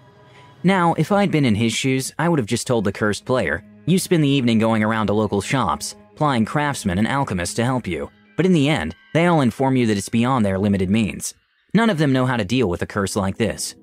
Now, 0.64 0.94
if 0.96 1.12
I'd 1.12 1.32
been 1.32 1.46
in 1.46 1.56
his 1.56 1.74
shoes, 1.74 2.14
I 2.18 2.30
would 2.30 2.40
have 2.40 2.48
just 2.48 2.68
told 2.68 2.86
the 2.86 2.92
cursed 2.92 3.26
player, 3.26 3.64
you 3.86 4.00
spend 4.00 4.24
the 4.24 4.30
evening 4.30 4.60
going 4.60 4.84
around 4.84 5.08
to 5.08 5.14
local 5.14 5.42
shops, 5.42 5.96
plying 6.16 6.46
craftsmen 6.46 6.98
and 6.98 7.08
alchemists 7.08 7.56
to 7.56 7.66
help 7.66 7.88
you. 7.88 8.10
But 8.36 8.46
in 8.46 8.54
the 8.54 8.70
end, 8.70 8.96
they 9.14 9.28
all 9.28 9.42
inform 9.42 9.76
you 9.76 9.86
that 9.88 9.98
it's 9.98 10.10
beyond 10.10 10.46
their 10.46 10.58
limited 10.58 10.90
means. 10.90 11.34
None 11.74 11.90
of 11.90 11.98
them 11.98 12.14
know 12.14 12.26
how 12.26 12.38
to 12.38 12.46
deal 12.46 12.70
with 12.70 12.82
a 12.82 12.88
curse 12.88 13.16
like 13.16 13.38
this. 13.38 13.76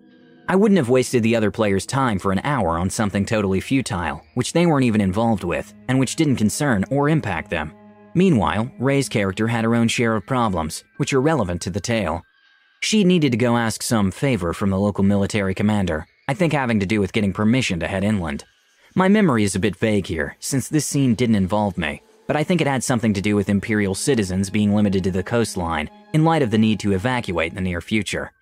I 0.48 0.56
wouldn't 0.56 0.78
have 0.78 0.88
wasted 0.88 1.22
the 1.22 1.36
other 1.36 1.50
player's 1.50 1.86
time 1.86 2.18
for 2.18 2.32
an 2.32 2.40
hour 2.42 2.78
on 2.78 2.90
something 2.90 3.24
totally 3.24 3.60
futile, 3.60 4.22
which 4.34 4.52
they 4.52 4.66
weren't 4.66 4.84
even 4.84 5.00
involved 5.00 5.44
with, 5.44 5.72
and 5.88 5.98
which 5.98 6.16
didn't 6.16 6.36
concern 6.36 6.84
or 6.90 7.08
impact 7.08 7.48
them. 7.48 7.72
Meanwhile, 8.14 8.70
Ray's 8.78 9.08
character 9.08 9.48
had 9.48 9.64
her 9.64 9.74
own 9.74 9.88
share 9.88 10.14
of 10.14 10.26
problems, 10.26 10.84
which 10.98 11.12
are 11.12 11.20
relevant 11.20 11.62
to 11.62 11.70
the 11.70 11.80
tale. 11.80 12.22
She 12.80 13.04
needed 13.04 13.32
to 13.32 13.38
go 13.38 13.56
ask 13.56 13.82
some 13.82 14.10
favor 14.10 14.52
from 14.52 14.70
the 14.70 14.78
local 14.78 15.04
military 15.04 15.54
commander, 15.54 16.06
I 16.28 16.34
think 16.34 16.52
having 16.52 16.80
to 16.80 16.86
do 16.86 17.00
with 17.00 17.12
getting 17.12 17.32
permission 17.32 17.80
to 17.80 17.88
head 17.88 18.04
inland. 18.04 18.44
My 18.94 19.08
memory 19.08 19.44
is 19.44 19.54
a 19.54 19.60
bit 19.60 19.76
vague 19.76 20.06
here, 20.06 20.36
since 20.40 20.68
this 20.68 20.84
scene 20.84 21.14
didn't 21.14 21.36
involve 21.36 21.78
me, 21.78 22.02
but 22.26 22.36
I 22.36 22.44
think 22.44 22.60
it 22.60 22.66
had 22.66 22.84
something 22.84 23.14
to 23.14 23.22
do 23.22 23.34
with 23.34 23.48
Imperial 23.48 23.94
citizens 23.94 24.50
being 24.50 24.74
limited 24.74 25.04
to 25.04 25.10
the 25.10 25.22
coastline 25.22 25.88
in 26.12 26.24
light 26.24 26.42
of 26.42 26.50
the 26.50 26.58
need 26.58 26.80
to 26.80 26.92
evacuate 26.92 27.52
in 27.52 27.54
the 27.54 27.60
near 27.60 27.80
future. 27.80 28.32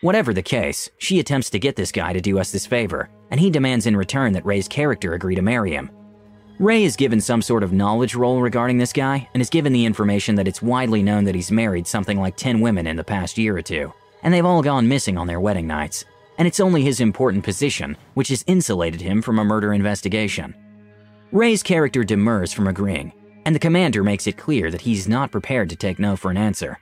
Whatever 0.00 0.32
the 0.32 0.42
case, 0.42 0.90
she 0.98 1.20
attempts 1.20 1.50
to 1.50 1.58
get 1.58 1.76
this 1.76 1.92
guy 1.92 2.12
to 2.12 2.20
do 2.20 2.38
us 2.38 2.50
this 2.50 2.66
favor, 2.66 3.10
and 3.30 3.38
he 3.38 3.50
demands 3.50 3.86
in 3.86 3.96
return 3.96 4.32
that 4.32 4.46
Ray's 4.46 4.66
character 4.66 5.12
agree 5.12 5.34
to 5.34 5.42
marry 5.42 5.72
him. 5.72 5.90
Ray 6.62 6.84
is 6.84 6.94
given 6.94 7.20
some 7.20 7.42
sort 7.42 7.64
of 7.64 7.72
knowledge 7.72 8.14
roll 8.14 8.40
regarding 8.40 8.78
this 8.78 8.92
guy, 8.92 9.28
and 9.34 9.40
is 9.40 9.50
given 9.50 9.72
the 9.72 9.84
information 9.84 10.36
that 10.36 10.46
it's 10.46 10.62
widely 10.62 11.02
known 11.02 11.24
that 11.24 11.34
he's 11.34 11.50
married 11.50 11.88
something 11.88 12.20
like 12.20 12.36
10 12.36 12.60
women 12.60 12.86
in 12.86 12.94
the 12.94 13.02
past 13.02 13.36
year 13.36 13.56
or 13.56 13.62
two, 13.62 13.92
and 14.22 14.32
they've 14.32 14.46
all 14.46 14.62
gone 14.62 14.86
missing 14.86 15.18
on 15.18 15.26
their 15.26 15.40
wedding 15.40 15.66
nights. 15.66 16.04
And 16.38 16.46
it's 16.46 16.60
only 16.60 16.84
his 16.84 17.00
important 17.00 17.42
position 17.42 17.96
which 18.14 18.28
has 18.28 18.44
insulated 18.46 19.00
him 19.00 19.22
from 19.22 19.40
a 19.40 19.44
murder 19.44 19.74
investigation. 19.74 20.54
Ray's 21.32 21.64
character 21.64 22.04
demurs 22.04 22.52
from 22.52 22.68
agreeing, 22.68 23.12
and 23.44 23.56
the 23.56 23.66
commander 23.66 24.04
makes 24.04 24.28
it 24.28 24.36
clear 24.36 24.70
that 24.70 24.82
he's 24.82 25.08
not 25.08 25.32
prepared 25.32 25.68
to 25.70 25.74
take 25.74 25.98
no 25.98 26.14
for 26.14 26.30
an 26.30 26.36
answer. 26.36 26.78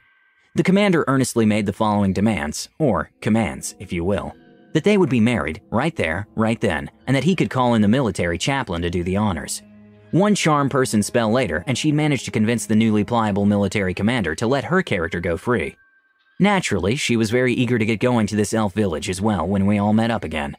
The 0.57 0.63
commander 0.63 1.07
earnestly 1.09 1.47
made 1.47 1.65
the 1.65 1.73
following 1.73 2.13
demands, 2.13 2.69
or 2.79 3.11
commands, 3.23 3.77
if 3.79 3.95
you 3.95 4.05
will 4.05 4.35
that 4.73 4.85
they 4.85 4.97
would 4.97 5.11
be 5.11 5.21
married 5.21 5.61
right 5.71 5.97
there, 5.97 6.29
right 6.37 6.61
then, 6.61 6.89
and 7.07 7.17
that 7.17 7.25
he 7.25 7.35
could 7.35 7.51
call 7.51 7.75
in 7.75 7.83
the 7.83 7.89
military 7.89 8.39
chaplain 8.39 8.83
to 8.83 8.89
do 8.89 9.03
the 9.03 9.17
honors. 9.17 9.63
One 10.13 10.35
charm 10.35 10.69
person 10.69 11.05
spell 11.05 11.31
later, 11.31 11.63
and 11.69 11.79
she'd 11.79 11.95
managed 11.95 12.25
to 12.25 12.33
convince 12.33 12.67
the 12.67 12.75
newly 12.75 13.05
pliable 13.05 13.47
military 13.47 13.95
commander 13.95 14.35
to 14.35 14.47
let 14.47 14.65
her 14.65 14.83
character 14.83 15.21
go 15.21 15.37
free. 15.37 15.77
Naturally, 16.41 16.97
she 16.97 17.17
was 17.17 17.31
very 17.31 17.55
eager 17.55 17.79
to 17.79 17.85
get 17.85 18.01
going 18.01 18.27
to 18.27 18.35
this 18.35 18.53
elf 18.53 18.75
village 18.75 19.09
as 19.09 19.21
well 19.21 19.47
when 19.47 19.67
we 19.67 19.79
all 19.79 19.93
met 19.93 20.11
up 20.11 20.25
again. 20.25 20.57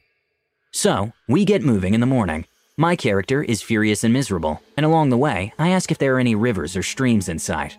So, 0.72 1.12
we 1.28 1.44
get 1.44 1.64
moving 1.64 1.94
in 1.94 2.00
the 2.00 2.06
morning. 2.06 2.46
My 2.78 2.96
character 2.96 3.44
is 3.44 3.62
furious 3.62 4.06
and 4.06 4.14
miserable, 4.14 4.62
and 4.78 4.86
along 4.86 5.10
the 5.10 5.18
way, 5.18 5.54
I 5.60 5.70
ask 5.70 5.92
if 5.92 5.98
there 5.98 6.16
are 6.16 6.20
any 6.20 6.34
rivers 6.34 6.78
or 6.78 6.84
streams 6.84 7.28
in 7.28 7.38
sight. 7.38 7.78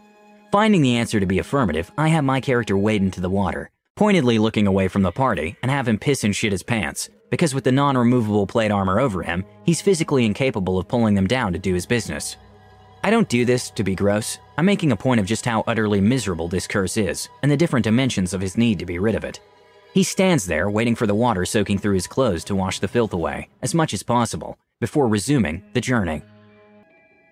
Finding 0.50 0.82
the 0.82 0.96
answer 0.96 1.20
to 1.20 1.26
be 1.26 1.38
affirmative, 1.38 1.90
I 1.96 2.08
have 2.08 2.24
my 2.24 2.42
character 2.42 2.76
wade 2.76 3.00
into 3.00 3.22
the 3.22 3.30
water, 3.30 3.70
pointedly 3.96 4.38
looking 4.38 4.66
away 4.66 4.88
from 4.88 5.00
the 5.00 5.10
party, 5.10 5.56
and 5.62 5.70
have 5.70 5.88
him 5.88 5.98
piss 5.98 6.22
and 6.22 6.36
shit 6.36 6.52
his 6.52 6.62
pants, 6.62 7.08
because 7.32 7.54
with 7.54 7.64
the 7.64 7.72
non 7.72 7.96
removable 7.96 8.46
plate 8.46 8.70
armor 8.70 9.00
over 9.00 9.22
him, 9.22 9.42
he's 9.64 9.80
physically 9.80 10.26
incapable 10.26 10.76
of 10.76 10.86
pulling 10.86 11.14
them 11.14 11.26
down 11.26 11.50
to 11.54 11.58
do 11.58 11.72
his 11.72 11.86
business. 11.86 12.36
I 13.02 13.10
don't 13.10 13.28
do 13.30 13.46
this 13.46 13.70
to 13.70 13.82
be 13.82 13.94
gross. 13.94 14.38
I'm 14.58 14.66
making 14.66 14.92
a 14.92 14.96
point 14.96 15.18
of 15.18 15.24
just 15.24 15.46
how 15.46 15.64
utterly 15.66 15.98
miserable 15.98 16.46
this 16.46 16.66
curse 16.66 16.98
is, 16.98 17.30
and 17.42 17.50
the 17.50 17.56
different 17.56 17.84
dimensions 17.84 18.34
of 18.34 18.42
his 18.42 18.58
need 18.58 18.78
to 18.80 18.86
be 18.86 18.98
rid 18.98 19.14
of 19.14 19.24
it. 19.24 19.40
He 19.94 20.02
stands 20.02 20.44
there, 20.44 20.68
waiting 20.68 20.94
for 20.94 21.06
the 21.06 21.14
water 21.14 21.46
soaking 21.46 21.78
through 21.78 21.94
his 21.94 22.06
clothes 22.06 22.44
to 22.44 22.54
wash 22.54 22.80
the 22.80 22.86
filth 22.86 23.14
away, 23.14 23.48
as 23.62 23.74
much 23.74 23.94
as 23.94 24.02
possible, 24.02 24.58
before 24.78 25.08
resuming 25.08 25.62
the 25.72 25.80
journey. 25.80 26.20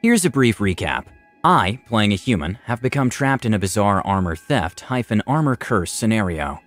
Here's 0.00 0.24
a 0.24 0.30
brief 0.30 0.58
recap. 0.58 1.04
I, 1.44 1.78
playing 1.86 2.14
a 2.14 2.16
human, 2.16 2.54
have 2.64 2.80
become 2.80 3.10
trapped 3.10 3.44
in 3.44 3.52
a 3.52 3.58
bizarre 3.58 4.00
armor 4.06 4.34
theft 4.34 4.80
hyphen 4.80 5.22
armor 5.26 5.56
curse 5.56 5.92
scenario. 5.92 6.62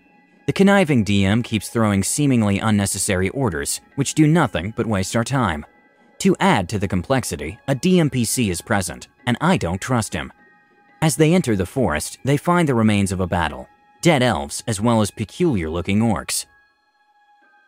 The 0.46 0.54
conniving 0.54 1.06
DM 1.06 1.44
keeps 1.44 1.70
throwing 1.70 2.04
seemingly 2.04 2.60
unnecessary 2.60 3.30
orders, 3.30 3.80
which 3.96 4.14
do 4.14 4.28
nothing 4.28 4.74
but 4.76 4.86
waste 4.86 5.16
our 5.16 5.24
time. 5.24 5.66
To 6.20 6.36
add 6.40 6.68
to 6.70 6.80
the 6.80 6.88
complexity, 6.88 7.60
a 7.68 7.76
DMPC 7.76 8.50
is 8.50 8.62
present, 8.62 9.08
and 9.26 9.38
I 9.40 9.58
don't 9.58 9.82
trust 9.82 10.14
him. 10.14 10.34
As 11.02 11.16
they 11.16 11.34
enter 11.34 11.56
the 11.56 11.66
forest, 11.66 12.18
they 12.26 12.38
find 12.38 12.68
the 12.68 12.76
remains 12.76 13.12
of 13.12 13.20
a 13.20 13.28
battle 13.28 13.68
dead 14.02 14.22
elves 14.22 14.64
as 14.68 14.82
well 14.82 15.00
as 15.00 15.12
peculiar 15.12 15.70
looking 15.70 16.00
orcs. 16.00 16.46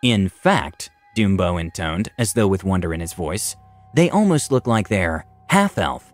In 0.01 0.27
fact, 0.27 0.89
Doombo 1.15 1.62
intoned, 1.62 2.12
as 2.17 2.34
though 2.34 2.48
with 2.50 2.65
wonder 2.65 2.94
in 2.94 3.00
his 3.00 3.13
voice, 3.13 3.55
they 3.94 4.10
almost 4.10 4.51
look 4.51 4.67
like 4.67 4.89
they're 4.89 5.25
half 5.48 5.77
elf 5.77 6.13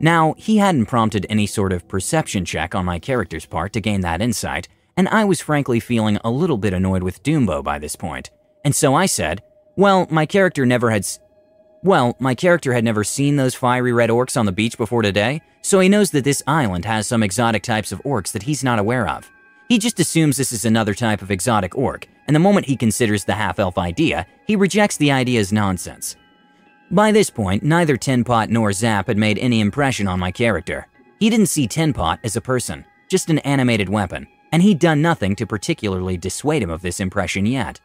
now, 0.00 0.34
he 0.36 0.58
hadn't 0.58 0.86
prompted 0.86 1.26
any 1.28 1.46
sort 1.46 1.72
of 1.72 1.88
perception 1.88 2.44
check 2.44 2.74
on 2.74 2.84
my 2.84 2.98
character's 2.98 3.46
part 3.46 3.72
to 3.72 3.80
gain 3.80 4.00
that 4.02 4.22
insight, 4.22 4.68
and 4.98 5.08
I 5.08 5.24
was 5.24 5.40
frankly 5.40 5.78
feeling 5.78 6.18
a 6.24 6.30
little 6.30 6.58
bit 6.58 6.74
annoyed 6.74 7.04
with 7.04 7.22
Doombo 7.22 7.62
by 7.62 7.78
this 7.78 7.94
point. 7.94 8.30
And 8.64 8.74
so 8.74 8.96
I 8.96 9.06
said, 9.06 9.42
well, 9.76 10.08
my 10.10 10.26
character 10.26 10.66
never 10.66 10.90
had. 10.90 11.06
Well, 11.84 12.16
my 12.18 12.34
character 12.34 12.72
had 12.72 12.82
never 12.82 13.04
seen 13.04 13.36
those 13.36 13.54
fiery 13.54 13.92
red 13.92 14.10
orcs 14.10 14.36
on 14.36 14.44
the 14.44 14.52
beach 14.52 14.76
before 14.76 15.02
today, 15.02 15.40
so 15.62 15.78
he 15.78 15.88
knows 15.88 16.10
that 16.10 16.24
this 16.24 16.42
island 16.48 16.84
has 16.84 17.06
some 17.06 17.22
exotic 17.22 17.62
types 17.62 17.92
of 17.92 18.02
orcs 18.02 18.32
that 18.32 18.42
he's 18.42 18.64
not 18.64 18.80
aware 18.80 19.08
of. 19.08 19.30
He 19.68 19.78
just 19.78 20.00
assumes 20.00 20.36
this 20.36 20.52
is 20.52 20.64
another 20.64 20.94
type 20.94 21.22
of 21.22 21.30
exotic 21.30 21.78
orc, 21.78 22.08
and 22.26 22.34
the 22.34 22.40
moment 22.40 22.66
he 22.66 22.76
considers 22.76 23.24
the 23.24 23.34
half 23.34 23.60
elf 23.60 23.78
idea, 23.78 24.26
he 24.48 24.56
rejects 24.56 24.96
the 24.96 25.12
idea 25.12 25.38
as 25.38 25.52
nonsense. 25.52 26.16
By 26.90 27.12
this 27.12 27.30
point, 27.30 27.62
neither 27.62 27.96
Tinpot 27.96 28.50
nor 28.50 28.72
Zap 28.72 29.06
had 29.06 29.16
made 29.16 29.38
any 29.38 29.60
impression 29.60 30.08
on 30.08 30.18
my 30.18 30.32
character. 30.32 30.88
He 31.20 31.30
didn't 31.30 31.46
see 31.46 31.68
Tinpot 31.68 32.18
as 32.24 32.34
a 32.34 32.40
person, 32.40 32.84
just 33.08 33.30
an 33.30 33.38
animated 33.40 33.88
weapon, 33.88 34.26
and 34.52 34.62
he'd 34.62 34.78
done 34.78 35.02
nothing 35.02 35.36
to 35.36 35.46
particularly 35.46 36.16
dissuade 36.16 36.62
him 36.62 36.70
of 36.70 36.82
this 36.82 37.00
impression 37.00 37.46
yet. 37.46 37.80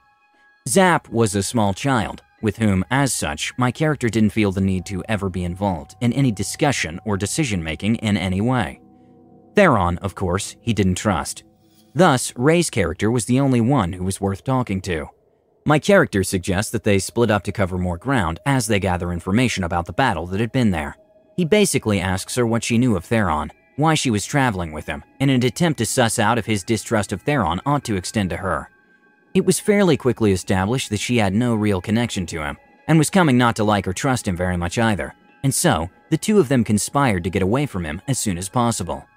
Zap 0.67 1.10
was 1.10 1.36
a 1.36 1.43
small 1.43 1.74
child, 1.74 2.22
with 2.41 2.58
whom, 2.58 2.86
as 2.91 3.13
such, 3.13 3.53
my 3.58 3.72
character 3.72 4.10
didn't 4.10 4.32
feel 4.32 4.51
the 4.51 4.62
need 4.62 4.86
to 4.86 5.03
ever 5.08 5.29
be 5.29 5.43
involved 5.43 5.96
in 6.01 6.13
any 6.13 6.32
discussion 6.32 7.00
or 7.05 7.17
decision 7.17 7.63
making 7.63 7.96
in 7.96 8.17
any 8.17 8.41
way. 8.41 8.82
Theron, 9.55 9.98
of 10.00 10.15
course, 10.15 10.55
he 10.62 10.74
didn't 10.74 10.96
trust. 10.96 11.43
Thus, 11.93 12.34
Ray's 12.36 12.70
character 12.70 13.12
was 13.12 13.25
the 13.25 13.39
only 13.39 13.62
one 13.62 13.93
who 13.93 14.03
was 14.03 14.20
worth 14.20 14.43
talking 14.43 14.82
to. 14.82 15.08
My 15.65 15.79
character 15.79 16.24
suggests 16.24 16.72
that 16.72 16.84
they 16.84 17.00
split 17.00 17.32
up 17.32 17.43
to 17.43 17.51
cover 17.51 17.77
more 17.77 17.98
ground 17.98 18.39
as 18.46 18.67
they 18.67 18.79
gather 18.79 19.13
information 19.13 19.63
about 19.63 19.86
the 19.86 19.93
battle 19.93 20.25
that 20.27 20.39
had 20.39 20.51
been 20.51 20.72
there. 20.72 20.98
He 21.38 21.46
basically 21.46 22.00
asks 22.00 22.36
her 22.36 22.46
what 22.46 22.63
she 22.63 22.77
knew 22.77 22.96
of 22.96 23.05
Theron, 23.05 23.51
why 23.75 23.96
she 23.96 24.12
was 24.12 24.25
traveling 24.25 24.72
with 24.72 24.88
him, 24.88 25.03
in 25.20 25.30
an 25.30 25.44
attempt 25.44 25.77
to 25.80 25.86
suss 25.86 26.20
out 26.20 26.38
if 26.38 26.46
his 26.46 26.63
distrust 26.63 27.12
of 27.12 27.22
Theron 27.22 27.62
ought 27.65 27.84
to 27.86 27.96
extend 27.96 28.30
to 28.32 28.38
her. 28.38 28.70
It 29.34 29.46
was 29.46 29.60
fairly 29.60 29.98
quickly 29.98 30.32
established 30.32 30.89
that 30.89 31.00
she 31.00 31.18
had 31.18 31.34
no 31.34 31.56
real 31.56 31.82
connection 31.82 32.25
to 32.27 32.44
him, 32.44 32.58
and 32.88 33.00
was 33.00 33.10
coming 33.10 33.38
not 33.38 33.56
to 33.56 33.63
like 33.63 33.88
or 33.88 33.94
trust 33.94 34.27
him 34.27 34.36
very 34.36 34.58
much 34.58 34.77
either, 34.77 35.15
and 35.44 35.53
so 35.53 35.89
the 36.10 36.18
two 36.18 36.39
of 36.39 36.50
them 36.50 36.63
conspired 36.63 37.24
to 37.24 37.30
get 37.30 37.42
away 37.42 37.65
from 37.65 37.86
him 37.86 38.01
as 38.08 38.20
soon 38.20 38.38
as 38.38 38.50
possible. 38.50 39.08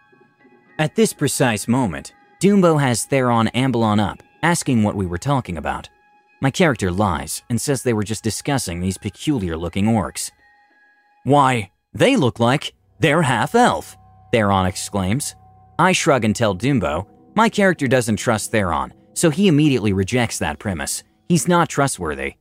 At 0.78 0.94
this 0.94 1.12
precise 1.12 1.68
moment, 1.68 2.14
Dumbo 2.40 2.80
has 2.80 3.04
Theron 3.04 3.48
amble 3.48 3.82
on 3.82 4.00
up, 4.00 4.22
asking 4.42 4.82
what 4.82 4.96
we 4.96 5.06
were 5.06 5.18
talking 5.18 5.56
about. 5.56 5.88
My 6.40 6.50
character 6.50 6.90
lies 6.90 7.42
and 7.48 7.60
says 7.60 7.82
they 7.82 7.94
were 7.94 8.04
just 8.04 8.22
discussing 8.22 8.80
these 8.80 8.98
peculiar 8.98 9.56
looking 9.56 9.86
orcs. 9.86 10.30
Why, 11.24 11.70
they 11.94 12.16
look 12.16 12.38
like 12.38 12.74
they're 12.98 13.22
half 13.22 13.54
elf, 13.54 13.96
Theron 14.32 14.66
exclaims. 14.66 15.34
I 15.78 15.92
shrug 15.92 16.24
and 16.24 16.34
tell 16.34 16.54
Dumbo, 16.54 17.06
my 17.34 17.48
character 17.48 17.86
doesn't 17.86 18.16
trust 18.16 18.50
Theron, 18.50 18.94
so 19.14 19.30
he 19.30 19.48
immediately 19.48 19.92
rejects 19.92 20.38
that 20.38 20.58
premise. 20.58 21.04
He's 21.28 21.48
not 21.48 21.68
trustworthy. 21.68 22.34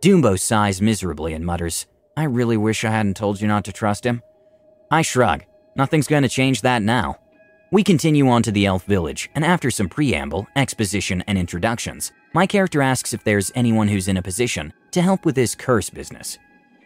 Dumbo 0.00 0.38
sighs 0.38 0.82
miserably 0.82 1.32
and 1.32 1.44
mutters, 1.44 1.86
I 2.16 2.24
really 2.24 2.56
wish 2.56 2.84
I 2.84 2.90
hadn't 2.90 3.16
told 3.16 3.40
you 3.40 3.48
not 3.48 3.64
to 3.64 3.72
trust 3.72 4.04
him. 4.04 4.22
I 4.90 5.02
shrug. 5.02 5.44
Nothing's 5.76 6.06
going 6.06 6.22
to 6.22 6.28
change 6.28 6.60
that 6.60 6.82
now. 6.82 7.18
We 7.72 7.82
continue 7.82 8.28
on 8.28 8.44
to 8.44 8.52
the 8.52 8.66
elf 8.66 8.84
village, 8.84 9.30
and 9.34 9.44
after 9.44 9.68
some 9.68 9.88
preamble, 9.88 10.46
exposition, 10.54 11.24
and 11.26 11.36
introductions, 11.36 12.12
my 12.32 12.46
character 12.46 12.80
asks 12.82 13.12
if 13.12 13.24
there's 13.24 13.50
anyone 13.56 13.88
who's 13.88 14.06
in 14.06 14.16
a 14.16 14.22
position 14.22 14.72
to 14.92 15.02
help 15.02 15.24
with 15.24 15.36
his 15.36 15.56
curse 15.56 15.90
business. 15.90 16.38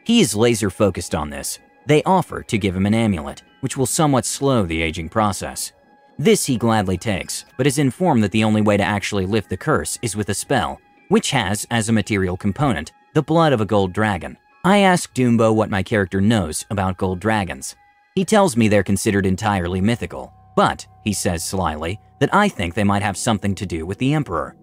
He 0.05 0.21
is 0.21 0.35
laser 0.35 0.71
focused 0.71 1.15
on 1.15 1.29
this. 1.29 1.59
They 1.85 2.03
offer 2.05 2.43
to 2.45 2.57
give 2.57 2.75
him 2.75 2.87
an 2.87 2.95
amulet, 2.95 3.43
which 3.61 3.77
will 3.77 3.87
somewhat 3.87 4.25
slow 4.25 4.65
the 4.65 4.83
aging 4.83 5.09
process. 5.09 5.73
This 6.19 6.47
he 6.47 6.57
gladly 6.57 6.99
takes, 6.99 7.45
but 7.57 7.67
is 7.67 7.79
informed 7.79 8.25
that 8.25 8.33
the 8.33 8.45
only 8.45 8.61
way 8.61 8.77
to 8.77 8.83
actually 8.83 9.27
lift 9.27 9.51
the 9.51 9.57
curse 9.57 9.99
is 10.03 10.17
with 10.17 10.29
a 10.29 10.35
spell, 10.35 10.81
which 11.09 11.31
has, 11.31 11.67
as 11.71 11.89
a 11.89 11.93
material 11.93 12.37
component, 12.37 12.93
the 13.15 13.23
blood 13.23 13.53
of 13.53 13.61
a 13.61 13.67
gold 13.67 13.93
dragon. 13.93 14.37
I 14.65 14.79
ask 14.79 15.15
Doombo 15.15 15.55
what 15.55 15.71
my 15.71 15.83
character 15.83 16.21
knows 16.21 16.67
about 16.71 16.97
gold 16.97 17.21
dragons. 17.21 17.77
He 18.15 18.25
tells 18.25 18.57
me 18.57 18.67
they're 18.67 18.83
considered 18.83 19.27
entirely 19.27 19.81
mythical, 19.81 20.33
but, 20.57 20.87
he 21.05 21.13
says 21.13 21.45
slyly, 21.45 22.01
that 22.19 22.35
I 22.35 22.49
think 22.49 22.75
they 22.75 22.85
might 22.85 23.03
have 23.03 23.17
something 23.17 23.55
to 23.55 23.67
do 23.67 23.87
with 23.87 23.99
the 23.99 24.13
Emperor. 24.13 24.57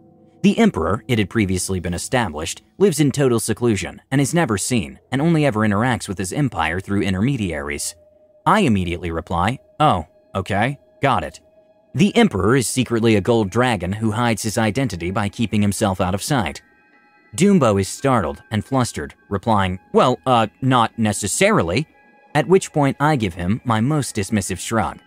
The 0.43 0.59
Emperor, 0.59 1.03
it 1.07 1.17
had 1.17 1.29
previously 1.29 1.79
been 1.79 1.93
established, 1.93 2.61
lives 2.77 2.99
in 2.99 3.11
total 3.11 3.39
seclusion 3.39 4.01
and 4.11 4.19
is 4.19 4.33
never 4.33 4.57
seen 4.57 4.99
and 5.11 5.21
only 5.21 5.45
ever 5.45 5.61
interacts 5.61 6.07
with 6.07 6.17
his 6.17 6.33
empire 6.33 6.79
through 6.79 7.01
intermediaries. 7.01 7.95
I 8.45 8.61
immediately 8.61 9.11
reply, 9.11 9.59
Oh, 9.79 10.05
okay, 10.35 10.79
got 11.01 11.23
it. 11.23 11.39
The 11.95 12.15
Emperor 12.15 12.55
is 12.55 12.67
secretly 12.67 13.15
a 13.15 13.21
gold 13.21 13.49
dragon 13.49 13.93
who 13.93 14.11
hides 14.11 14.43
his 14.43 14.57
identity 14.57 15.11
by 15.11 15.29
keeping 15.29 15.61
himself 15.61 15.99
out 15.99 16.13
of 16.13 16.21
sight. 16.21 16.61
Dumbo 17.35 17.79
is 17.79 17.87
startled 17.87 18.43
and 18.51 18.63
flustered, 18.63 19.15
replying, 19.29 19.79
Well, 19.93 20.19
uh, 20.25 20.47
not 20.61 20.97
necessarily. 20.97 21.87
At 22.33 22.47
which 22.47 22.71
point 22.71 22.97
I 22.99 23.15
give 23.15 23.33
him 23.33 23.61
my 23.63 23.79
most 23.79 24.15
dismissive 24.15 24.59
shrug. 24.59 24.99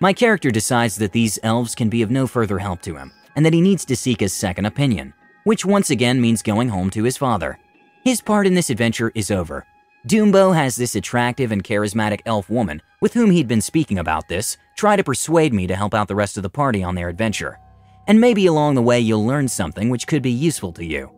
My 0.00 0.12
character 0.12 0.50
decides 0.50 0.96
that 0.96 1.12
these 1.12 1.38
elves 1.42 1.74
can 1.74 1.88
be 1.88 2.02
of 2.02 2.10
no 2.10 2.26
further 2.26 2.58
help 2.58 2.82
to 2.82 2.96
him, 2.96 3.12
and 3.36 3.46
that 3.46 3.54
he 3.54 3.60
needs 3.60 3.84
to 3.84 3.96
seek 3.96 4.20
his 4.20 4.32
second 4.32 4.66
opinion, 4.66 5.14
which 5.44 5.64
once 5.64 5.90
again 5.90 6.20
means 6.20 6.42
going 6.42 6.70
home 6.70 6.90
to 6.90 7.04
his 7.04 7.16
father. 7.16 7.58
His 8.02 8.20
part 8.20 8.46
in 8.46 8.54
this 8.54 8.70
adventure 8.70 9.12
is 9.14 9.30
over, 9.30 9.66
Doombo 10.06 10.54
has 10.54 10.76
this 10.76 10.96
attractive 10.96 11.50
and 11.50 11.64
charismatic 11.64 12.20
elf 12.26 12.50
woman, 12.50 12.82
with 13.00 13.14
whom 13.14 13.30
he'd 13.30 13.48
been 13.48 13.62
speaking 13.62 13.98
about 13.98 14.28
this, 14.28 14.58
try 14.76 14.96
to 14.96 15.04
persuade 15.04 15.54
me 15.54 15.66
to 15.66 15.74
help 15.74 15.94
out 15.94 16.08
the 16.08 16.14
rest 16.14 16.36
of 16.36 16.42
the 16.42 16.50
party 16.50 16.82
on 16.82 16.94
their 16.94 17.08
adventure. 17.08 17.58
And 18.06 18.20
maybe 18.20 18.44
along 18.44 18.74
the 18.74 18.82
way 18.82 19.00
you'll 19.00 19.24
learn 19.24 19.48
something 19.48 19.88
which 19.88 20.06
could 20.06 20.22
be 20.22 20.30
useful 20.30 20.72
to 20.74 20.84
you. 20.84 21.10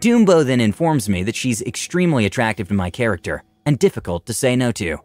Doombo 0.00 0.44
then 0.44 0.60
informs 0.60 1.08
me 1.08 1.22
that 1.22 1.34
she's 1.34 1.62
extremely 1.62 2.26
attractive 2.26 2.68
to 2.68 2.74
my 2.74 2.90
character 2.90 3.42
and 3.64 3.78
difficult 3.78 4.26
to 4.26 4.34
say 4.34 4.54
no 4.54 4.70
to. 4.72 4.98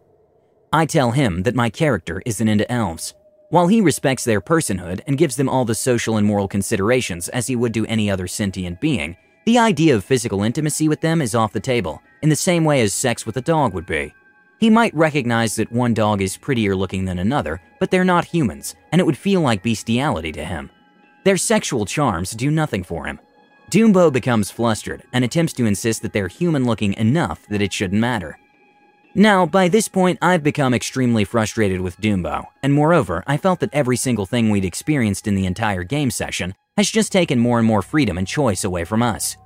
I 0.73 0.85
tell 0.85 1.11
him 1.11 1.43
that 1.43 1.55
my 1.55 1.69
character 1.69 2.21
isn't 2.25 2.47
into 2.49 2.69
elves. 2.69 3.13
While 3.49 3.67
he 3.67 3.79
respects 3.79 4.25
their 4.25 4.41
personhood 4.41 4.99
and 5.07 5.17
gives 5.17 5.37
them 5.37 5.47
all 5.47 5.63
the 5.63 5.73
social 5.73 6.17
and 6.17 6.27
moral 6.27 6.49
considerations 6.49 7.29
as 7.29 7.47
he 7.47 7.55
would 7.55 7.71
do 7.71 7.85
any 7.85 8.11
other 8.11 8.27
sentient 8.27 8.81
being, 8.81 9.15
the 9.45 9.57
idea 9.57 9.95
of 9.95 10.03
physical 10.03 10.43
intimacy 10.43 10.87
with 10.87 11.01
them 11.01 11.21
is 11.21 11.33
off 11.33 11.51
the 11.51 11.59
table, 11.59 12.01
in 12.21 12.29
the 12.29 12.35
same 12.35 12.63
way 12.63 12.81
as 12.81 12.93
sex 12.93 13.25
with 13.25 13.37
a 13.37 13.41
dog 13.41 13.73
would 13.73 13.87
be. 13.87 14.13
He 14.59 14.69
might 14.69 14.93
recognize 14.93 15.55
that 15.55 15.71
one 15.71 15.95
dog 15.95 16.21
is 16.21 16.37
prettier 16.37 16.75
looking 16.75 17.05
than 17.05 17.17
another, 17.17 17.59
but 17.79 17.89
they're 17.89 18.03
not 18.03 18.25
humans, 18.25 18.75
and 18.91 19.01
it 19.01 19.05
would 19.05 19.17
feel 19.17 19.41
like 19.41 19.63
bestiality 19.63 20.31
to 20.33 20.45
him. 20.45 20.69
Their 21.23 21.37
sexual 21.37 21.87
charms 21.87 22.31
do 22.31 22.51
nothing 22.51 22.83
for 22.83 23.05
him. 23.05 23.19
Doombo 23.71 24.13
becomes 24.13 24.51
flustered 24.51 25.03
and 25.13 25.25
attempts 25.25 25.53
to 25.53 25.65
insist 25.65 26.03
that 26.03 26.13
they're 26.13 26.27
human 26.27 26.65
looking 26.65 26.93
enough 26.93 27.47
that 27.47 27.61
it 27.61 27.73
shouldn't 27.73 28.01
matter. 28.01 28.37
Now, 29.15 29.45
by 29.45 29.67
this 29.67 29.87
point, 29.87 30.19
I've 30.21 30.43
become 30.43 30.73
extremely 30.73 31.25
frustrated 31.25 31.81
with 31.81 31.99
Doombo, 31.99 32.45
and 32.61 32.73
moreover, 32.73 33.23
I 33.25 33.37
felt 33.37 33.59
that 33.61 33.73
every 33.73 33.97
single 33.97 34.25
thing 34.25 34.49
we'd 34.49 34.63
experienced 34.63 35.27
in 35.27 35.35
the 35.35 35.45
entire 35.47 35.83
game 35.83 36.11
session 36.11 36.53
has 36.77 36.89
just 36.89 37.11
taken 37.11 37.39
more 37.39 37.59
and 37.59 37.67
more 37.67 37.81
freedom 37.81 38.17
and 38.17 38.27
choice 38.27 38.63
away 38.63 38.83
from 38.85 39.03
us. 39.03 39.37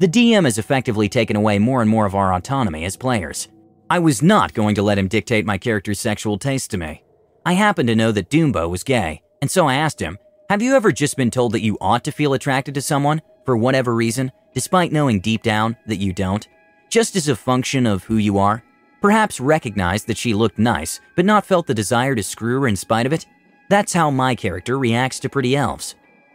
The 0.00 0.08
DM 0.08 0.44
has 0.44 0.58
effectively 0.58 1.08
taken 1.08 1.36
away 1.36 1.58
more 1.58 1.80
and 1.80 1.90
more 1.90 2.06
of 2.06 2.14
our 2.14 2.34
autonomy 2.34 2.84
as 2.84 2.96
players. 2.96 3.48
I 3.88 3.98
was 3.98 4.22
not 4.22 4.54
going 4.54 4.74
to 4.74 4.82
let 4.82 4.98
him 4.98 5.08
dictate 5.08 5.46
my 5.46 5.58
character's 5.58 6.00
sexual 6.00 6.38
taste 6.38 6.70
to 6.72 6.78
me. 6.78 7.02
I 7.46 7.52
happened 7.52 7.88
to 7.88 7.96
know 7.96 8.12
that 8.12 8.30
Doombo 8.30 8.68
was 8.68 8.82
gay, 8.82 9.22
and 9.40 9.50
so 9.50 9.66
I 9.66 9.74
asked 9.74 10.00
him, 10.00 10.18
Have 10.50 10.62
you 10.62 10.74
ever 10.74 10.90
just 10.90 11.16
been 11.16 11.30
told 11.30 11.52
that 11.52 11.62
you 11.62 11.78
ought 11.80 12.04
to 12.04 12.12
feel 12.12 12.34
attracted 12.34 12.74
to 12.74 12.82
someone, 12.82 13.22
for 13.44 13.56
whatever 13.56 13.94
reason, 13.94 14.32
despite 14.54 14.92
knowing 14.92 15.20
deep 15.20 15.42
down 15.42 15.76
that 15.86 15.98
you 15.98 16.12
don't? 16.12 16.48
Just 16.88 17.16
as 17.16 17.28
a 17.28 17.36
function 17.36 17.86
of 17.86 18.04
who 18.04 18.16
you 18.16 18.38
are? 18.38 18.64
Perhaps 19.00 19.40
recognized 19.40 20.06
that 20.06 20.16
she 20.16 20.32
looked 20.32 20.58
nice, 20.58 21.00
but 21.14 21.24
not 21.24 21.44
felt 21.44 21.66
the 21.66 21.74
desire 21.74 22.14
to 22.14 22.22
screw 22.22 22.60
her 22.60 22.68
in 22.68 22.76
spite 22.76 23.06
of 23.06 23.12
it? 23.12 23.26
That's 23.68 23.92
how 23.92 24.10
my 24.10 24.34
character 24.34 24.78
reacts 24.78 25.18
to 25.20 25.28
pretty 25.28 25.56
elves. 25.56 25.94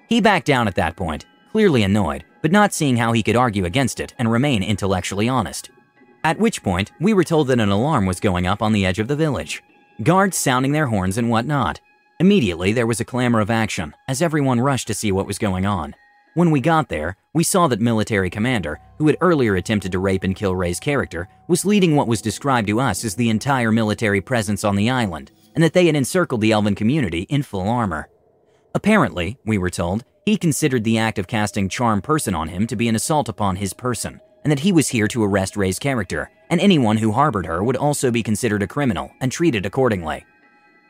He 0.10 0.22
backed 0.22 0.48
down 0.48 0.67
at 0.67 0.74
that 0.76 0.95
point, 0.95 1.28
clearly 1.52 1.84
annoyed, 1.84 2.26
but 2.41 2.52
not 2.52 2.74
seeing 2.74 2.98
how 2.98 3.12
he 3.12 3.22
could 3.22 3.36
argue 3.36 3.65
against 3.65 4.00
it 4.00 4.15
and 4.17 4.32
remain 4.32 4.63
intellectually 4.63 5.30
honest. 5.30 5.69
At 6.24 6.39
which 6.39 6.63
point, 6.63 6.91
we 7.00 7.13
were 7.13 7.24
told 7.24 7.48
that 7.48 7.60
an 7.60 7.69
alarm 7.69 8.08
was 8.08 8.19
going 8.19 8.48
up 8.48 8.63
on 8.63 8.74
the 8.74 8.88
edge 8.88 8.98
of 8.98 9.08
the 9.08 9.15
village. 9.15 9.63
Guards 10.02 10.36
sounding 10.36 10.72
their 10.72 10.88
horns 10.88 11.17
and 11.19 11.30
whatnot. 11.30 11.80
Immediately, 12.19 12.74
there 12.74 12.88
was 12.88 13.00
a 13.00 13.06
clamor 13.06 13.39
of 13.39 13.52
action, 13.52 13.93
as 14.08 14.22
everyone 14.22 14.60
rushed 14.60 14.88
to 14.88 14.93
see 14.95 15.12
what 15.12 15.28
was 15.28 15.38
going 15.38 15.65
on. 15.65 15.95
When 16.34 16.52
we 16.52 16.60
got 16.60 16.89
there, 16.89 17.15
we 17.34 17.43
saw 17.43 17.67
that 17.67 17.80
military 17.80 18.30
commander, 18.30 18.80
who 18.98 19.08
had 19.08 19.17
earlier 19.22 19.56
attempted 19.56 19.91
to 19.91 20.00
rape 20.00 20.24
and 20.24 20.36
kill 20.36 20.56
Ray's 20.56 20.80
character, 20.80 21.30
was 21.48 21.65
leading 21.65 21.95
what 21.95 22.08
was 22.08 22.22
described 22.22 22.67
to 22.67 22.80
us 22.80 23.06
as 23.06 23.15
the 23.15 23.30
entire 23.30 23.72
military 23.72 24.22
presence 24.22 24.63
on 24.63 24.76
the 24.76 24.89
island, 24.89 25.32
and 25.54 25.63
that 25.63 25.74
they 25.74 25.86
had 25.86 25.95
encircled 25.95 26.41
the 26.41 26.52
elven 26.52 26.76
community 26.76 27.22
in 27.24 27.43
full 27.43 27.69
armor. 27.69 28.10
Apparently, 28.76 29.38
we 29.46 29.58
were 29.58 29.70
told, 29.70 30.04
he 30.26 30.38
considered 30.38 30.84
the 30.84 30.98
act 30.98 31.18
of 31.18 31.28
casting 31.28 31.70
Charm 31.70 32.02
Person 32.02 32.36
on 32.36 32.50
him 32.50 32.68
to 32.68 32.76
be 32.76 32.88
an 32.88 32.96
assault 32.96 33.28
upon 33.30 33.56
his 33.56 33.74
person, 33.74 34.22
and 34.44 34.52
that 34.52 34.60
he 34.60 34.72
was 34.72 34.90
here 34.90 35.08
to 35.08 35.24
arrest 35.24 35.58
Ray's 35.58 35.80
character, 35.80 36.30
and 36.50 36.62
anyone 36.62 36.98
who 36.98 37.12
harbored 37.12 37.48
her 37.48 37.64
would 37.64 37.76
also 37.76 38.12
be 38.12 38.22
considered 38.22 38.62
a 38.62 38.68
criminal 38.68 39.12
and 39.20 39.32
treated 39.32 39.66
accordingly. 39.66 40.26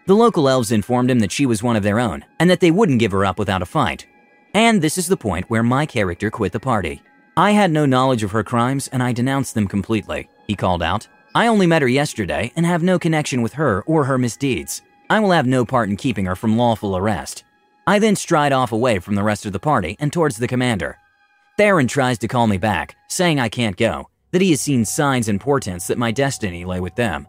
The 0.07 0.15
local 0.15 0.49
elves 0.49 0.71
informed 0.71 1.09
him 1.09 1.19
that 1.19 1.31
she 1.31 1.45
was 1.45 1.63
one 1.63 1.75
of 1.75 1.83
their 1.83 1.99
own, 1.99 2.25
and 2.39 2.49
that 2.49 2.59
they 2.59 2.71
wouldn't 2.71 2.99
give 2.99 3.13
her 3.13 3.25
up 3.25 3.39
without 3.39 3.61
a 3.61 3.65
fight. 3.65 4.05
And 4.53 4.81
this 4.81 4.97
is 4.97 5.07
the 5.07 5.15
point 5.17 5.49
where 5.49 5.63
my 5.63 5.85
character 5.85 6.29
quit 6.29 6.51
the 6.51 6.59
party. 6.59 7.01
I 7.37 7.51
had 7.51 7.71
no 7.71 7.85
knowledge 7.85 8.23
of 8.23 8.31
her 8.31 8.43
crimes, 8.43 8.89
and 8.89 9.01
I 9.01 9.13
denounced 9.13 9.53
them 9.53 9.67
completely, 9.67 10.29
he 10.47 10.55
called 10.55 10.83
out. 10.83 11.07
I 11.33 11.47
only 11.47 11.67
met 11.67 11.83
her 11.83 11.87
yesterday 11.87 12.51
and 12.55 12.65
have 12.65 12.83
no 12.83 12.99
connection 12.99 13.41
with 13.41 13.53
her 13.53 13.83
or 13.83 14.05
her 14.05 14.17
misdeeds. 14.17 14.81
I 15.09 15.19
will 15.19 15.31
have 15.31 15.47
no 15.47 15.63
part 15.63 15.89
in 15.89 15.95
keeping 15.95 16.25
her 16.25 16.35
from 16.35 16.57
lawful 16.57 16.97
arrest. 16.97 17.43
I 17.89 17.97
then 17.97 18.15
stride 18.15 18.53
off 18.53 18.71
away 18.71 18.99
from 18.99 19.15
the 19.15 19.23
rest 19.23 19.47
of 19.47 19.51
the 19.51 19.59
party 19.59 19.97
and 19.99 20.13
towards 20.13 20.37
the 20.37 20.47
commander. 20.47 20.99
Theron 21.57 21.87
tries 21.87 22.19
to 22.19 22.27
call 22.27 22.45
me 22.45 22.59
back, 22.59 22.95
saying 23.07 23.39
I 23.39 23.49
can't 23.49 23.75
go, 23.75 24.11
that 24.29 24.43
he 24.43 24.51
has 24.51 24.61
seen 24.61 24.85
signs 24.85 25.27
and 25.27 25.41
portents 25.41 25.87
that 25.87 25.97
my 25.97 26.11
destiny 26.11 26.65
lay 26.65 26.79
with 26.79 26.93
them. 26.93 27.27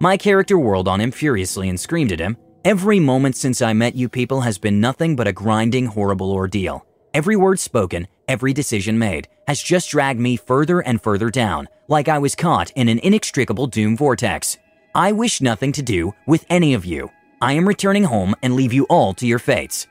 My 0.00 0.16
character 0.16 0.58
whirled 0.58 0.88
on 0.88 1.02
him 1.02 1.10
furiously 1.10 1.68
and 1.68 1.78
screamed 1.78 2.10
at 2.10 2.20
him, 2.20 2.38
Every 2.64 2.98
moment 2.98 3.36
since 3.36 3.60
I 3.60 3.74
met 3.74 3.96
you 3.96 4.08
people 4.08 4.40
has 4.40 4.56
been 4.56 4.80
nothing 4.80 5.14
but 5.14 5.28
a 5.28 5.32
grinding, 5.32 5.84
horrible 5.84 6.32
ordeal. 6.32 6.86
Every 7.12 7.36
word 7.36 7.58
spoken, 7.58 8.08
every 8.28 8.54
decision 8.54 8.98
made, 8.98 9.28
has 9.46 9.62
just 9.62 9.90
dragged 9.90 10.20
me 10.20 10.38
further 10.38 10.80
and 10.80 11.02
further 11.02 11.28
down, 11.28 11.68
like 11.86 12.08
I 12.08 12.16
was 12.18 12.34
caught 12.34 12.70
in 12.70 12.88
an 12.88 12.98
inextricable 13.00 13.66
doom 13.66 13.94
vortex. 13.94 14.56
I 14.94 15.12
wish 15.12 15.42
nothing 15.42 15.72
to 15.72 15.82
do 15.82 16.14
with 16.26 16.46
any 16.48 16.72
of 16.72 16.86
you. 16.86 17.10
I 17.42 17.52
am 17.52 17.68
returning 17.68 18.04
home 18.04 18.34
and 18.42 18.54
leave 18.54 18.72
you 18.72 18.84
all 18.84 19.12
to 19.12 19.26
your 19.26 19.38
fates. 19.38 19.86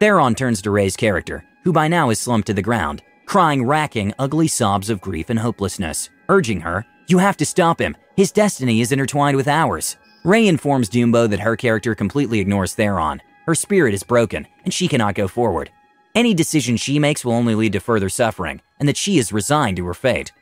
Theron 0.00 0.34
turns 0.34 0.62
to 0.62 0.70
Ray's 0.70 0.96
character, 0.96 1.44
who 1.62 1.74
by 1.74 1.86
now 1.86 2.08
is 2.08 2.18
slumped 2.18 2.46
to 2.46 2.54
the 2.54 2.62
ground, 2.62 3.02
crying 3.26 3.66
racking, 3.66 4.14
ugly 4.18 4.48
sobs 4.48 4.88
of 4.88 5.02
grief 5.02 5.28
and 5.28 5.38
hopelessness, 5.38 6.08
urging 6.30 6.60
her, 6.60 6.86
You 7.06 7.18
have 7.18 7.36
to 7.36 7.44
stop 7.44 7.78
him. 7.78 7.94
His 8.16 8.32
destiny 8.32 8.80
is 8.80 8.92
intertwined 8.92 9.36
with 9.36 9.46
ours. 9.46 9.98
Ray 10.24 10.48
informs 10.48 10.88
Doombo 10.88 11.28
that 11.28 11.40
her 11.40 11.54
character 11.54 11.94
completely 11.94 12.40
ignores 12.40 12.74
Theron. 12.74 13.20
Her 13.44 13.54
spirit 13.54 13.92
is 13.92 14.02
broken, 14.02 14.46
and 14.64 14.72
she 14.72 14.88
cannot 14.88 15.16
go 15.16 15.28
forward. 15.28 15.70
Any 16.14 16.32
decision 16.32 16.78
she 16.78 16.98
makes 16.98 17.22
will 17.22 17.34
only 17.34 17.54
lead 17.54 17.74
to 17.74 17.80
further 17.80 18.08
suffering, 18.08 18.62
and 18.78 18.88
that 18.88 18.96
she 18.96 19.18
is 19.18 19.34
resigned 19.34 19.76
to 19.76 19.86
her 19.86 19.92
fate. 19.92 20.32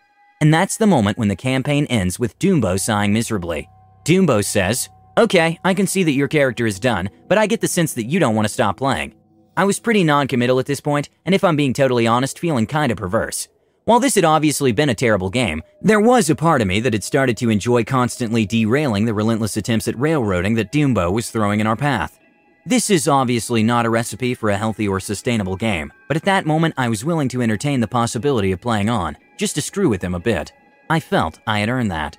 And 0.40 0.54
that's 0.54 0.76
the 0.76 0.86
moment 0.86 1.18
when 1.18 1.28
the 1.28 1.34
campaign 1.34 1.84
ends 1.86 2.16
with 2.16 2.38
Doombo 2.38 2.78
sighing 2.78 3.12
miserably. 3.12 3.68
Doombo 4.04 4.44
says, 4.44 4.88
Okay, 5.18 5.58
I 5.64 5.74
can 5.74 5.88
see 5.88 6.04
that 6.04 6.12
your 6.12 6.28
character 6.28 6.64
is 6.64 6.78
done, 6.78 7.10
but 7.26 7.38
I 7.38 7.48
get 7.48 7.60
the 7.60 7.66
sense 7.66 7.92
that 7.94 8.06
you 8.06 8.20
don't 8.20 8.36
want 8.36 8.46
to 8.46 8.54
stop 8.54 8.76
playing. 8.76 9.14
I 9.58 9.64
was 9.64 9.80
pretty 9.80 10.04
non 10.04 10.28
committal 10.28 10.60
at 10.60 10.66
this 10.66 10.80
point, 10.80 11.08
and 11.26 11.34
if 11.34 11.42
I'm 11.42 11.56
being 11.56 11.72
totally 11.72 12.06
honest, 12.06 12.38
feeling 12.38 12.64
kinda 12.64 12.94
perverse. 12.94 13.48
While 13.86 13.98
this 13.98 14.14
had 14.14 14.24
obviously 14.24 14.70
been 14.70 14.88
a 14.88 14.94
terrible 14.94 15.30
game, 15.30 15.64
there 15.82 15.98
was 15.98 16.30
a 16.30 16.36
part 16.36 16.60
of 16.60 16.68
me 16.68 16.78
that 16.78 16.92
had 16.92 17.02
started 17.02 17.36
to 17.38 17.50
enjoy 17.50 17.82
constantly 17.82 18.46
derailing 18.46 19.04
the 19.04 19.14
relentless 19.14 19.56
attempts 19.56 19.88
at 19.88 19.98
railroading 19.98 20.54
that 20.54 20.70
Doombo 20.70 21.12
was 21.12 21.32
throwing 21.32 21.58
in 21.58 21.66
our 21.66 21.74
path. 21.74 22.20
This 22.66 22.88
is 22.88 23.08
obviously 23.08 23.64
not 23.64 23.84
a 23.84 23.90
recipe 23.90 24.32
for 24.32 24.48
a 24.48 24.56
healthy 24.56 24.86
or 24.86 25.00
sustainable 25.00 25.56
game, 25.56 25.92
but 26.06 26.16
at 26.16 26.22
that 26.22 26.46
moment 26.46 26.74
I 26.76 26.88
was 26.88 27.04
willing 27.04 27.28
to 27.30 27.42
entertain 27.42 27.80
the 27.80 27.88
possibility 27.88 28.52
of 28.52 28.60
playing 28.60 28.88
on, 28.88 29.16
just 29.38 29.56
to 29.56 29.60
screw 29.60 29.88
with 29.88 30.02
him 30.02 30.14
a 30.14 30.20
bit. 30.20 30.52
I 30.88 31.00
felt 31.00 31.40
I 31.48 31.58
had 31.58 31.68
earned 31.68 31.90
that. 31.90 32.16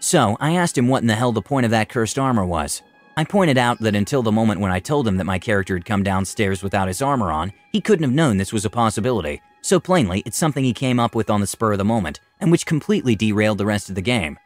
So 0.00 0.36
I 0.40 0.56
asked 0.56 0.76
him 0.76 0.88
what 0.88 1.02
in 1.02 1.06
the 1.06 1.14
hell 1.14 1.30
the 1.30 1.42
point 1.42 1.64
of 1.64 1.70
that 1.70 1.88
cursed 1.88 2.18
armor 2.18 2.44
was. 2.44 2.82
I 3.14 3.24
pointed 3.24 3.58
out 3.58 3.78
that 3.80 3.94
until 3.94 4.22
the 4.22 4.32
moment 4.32 4.60
when 4.60 4.72
I 4.72 4.80
told 4.80 5.06
him 5.06 5.18
that 5.18 5.24
my 5.24 5.38
character 5.38 5.74
had 5.74 5.84
come 5.84 6.02
downstairs 6.02 6.62
without 6.62 6.88
his 6.88 7.02
armor 7.02 7.30
on, 7.30 7.52
he 7.70 7.80
couldn't 7.80 8.04
have 8.04 8.12
known 8.12 8.38
this 8.38 8.54
was 8.54 8.64
a 8.64 8.70
possibility. 8.70 9.42
So 9.60 9.78
plainly, 9.78 10.22
it's 10.24 10.38
something 10.38 10.64
he 10.64 10.72
came 10.72 10.98
up 10.98 11.14
with 11.14 11.28
on 11.28 11.40
the 11.40 11.46
spur 11.46 11.72
of 11.72 11.78
the 11.78 11.84
moment, 11.84 12.20
and 12.40 12.50
which 12.50 12.64
completely 12.64 13.14
derailed 13.14 13.58
the 13.58 13.66
rest 13.66 13.90
of 13.90 13.96
the 13.96 14.00
game. 14.00 14.38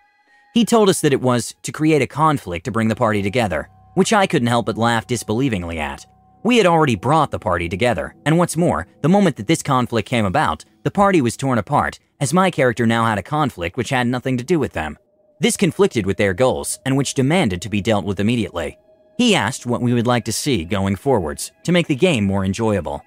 He 0.52 0.64
told 0.64 0.88
us 0.88 1.00
that 1.02 1.12
it 1.12 1.20
was 1.20 1.54
to 1.62 1.70
create 1.70 2.02
a 2.02 2.08
conflict 2.08 2.64
to 2.64 2.72
bring 2.72 2.88
the 2.88 2.96
party 2.96 3.22
together, 3.22 3.70
which 3.94 4.12
I 4.12 4.26
couldn't 4.26 4.48
help 4.48 4.66
but 4.66 4.76
laugh 4.76 5.06
disbelievingly 5.06 5.78
at. 5.78 6.04
We 6.42 6.56
had 6.56 6.66
already 6.66 6.96
brought 6.96 7.30
the 7.30 7.38
party 7.38 7.68
together, 7.68 8.14
and 8.24 8.36
what's 8.36 8.56
more, 8.56 8.86
the 9.02 9.08
moment 9.08 9.36
that 9.36 9.46
this 9.46 9.62
conflict 9.62 10.08
came 10.08 10.24
about, 10.24 10.64
the 10.82 10.90
party 10.90 11.20
was 11.20 11.36
torn 11.36 11.58
apart, 11.58 11.98
as 12.20 12.34
my 12.34 12.50
character 12.50 12.84
now 12.84 13.04
had 13.04 13.18
a 13.18 13.22
conflict 13.22 13.76
which 13.76 13.90
had 13.90 14.06
nothing 14.06 14.36
to 14.38 14.44
do 14.44 14.58
with 14.58 14.72
them. 14.72 14.98
This 15.38 15.56
conflicted 15.56 16.06
with 16.06 16.16
their 16.16 16.32
goals, 16.32 16.78
and 16.86 16.96
which 16.96 17.12
demanded 17.12 17.60
to 17.62 17.68
be 17.68 17.82
dealt 17.82 18.06
with 18.06 18.20
immediately. 18.20 18.78
He 19.18 19.34
asked 19.34 19.66
what 19.66 19.82
we 19.82 19.92
would 19.92 20.06
like 20.06 20.24
to 20.24 20.32
see 20.32 20.64
going 20.64 20.96
forwards 20.96 21.52
to 21.64 21.72
make 21.72 21.88
the 21.88 21.94
game 21.94 22.24
more 22.24 22.44
enjoyable. 22.44 23.02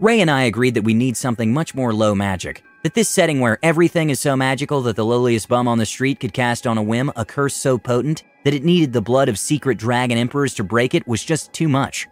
Ray 0.00 0.20
and 0.20 0.30
I 0.30 0.44
agreed 0.44 0.74
that 0.74 0.84
we 0.84 0.94
need 0.94 1.16
something 1.16 1.52
much 1.52 1.74
more 1.74 1.92
low 1.92 2.14
magic, 2.14 2.62
that 2.82 2.94
this 2.94 3.08
setting 3.08 3.40
where 3.40 3.58
everything 3.62 4.10
is 4.10 4.18
so 4.18 4.34
magical 4.34 4.80
that 4.82 4.96
the 4.96 5.04
lowliest 5.04 5.48
bum 5.48 5.68
on 5.68 5.78
the 5.78 5.86
street 5.86 6.20
could 6.20 6.32
cast 6.32 6.66
on 6.66 6.78
a 6.78 6.82
whim 6.82 7.12
a 7.16 7.24
curse 7.24 7.54
so 7.54 7.78
potent 7.78 8.22
that 8.44 8.54
it 8.54 8.64
needed 8.64 8.92
the 8.92 9.00
blood 9.00 9.28
of 9.28 9.38
secret 9.38 9.78
dragon 9.78 10.18
emperors 10.18 10.54
to 10.54 10.64
break 10.64 10.94
it 10.94 11.06
was 11.06 11.22
just 11.22 11.52
too 11.52 11.68
much. 11.68 12.08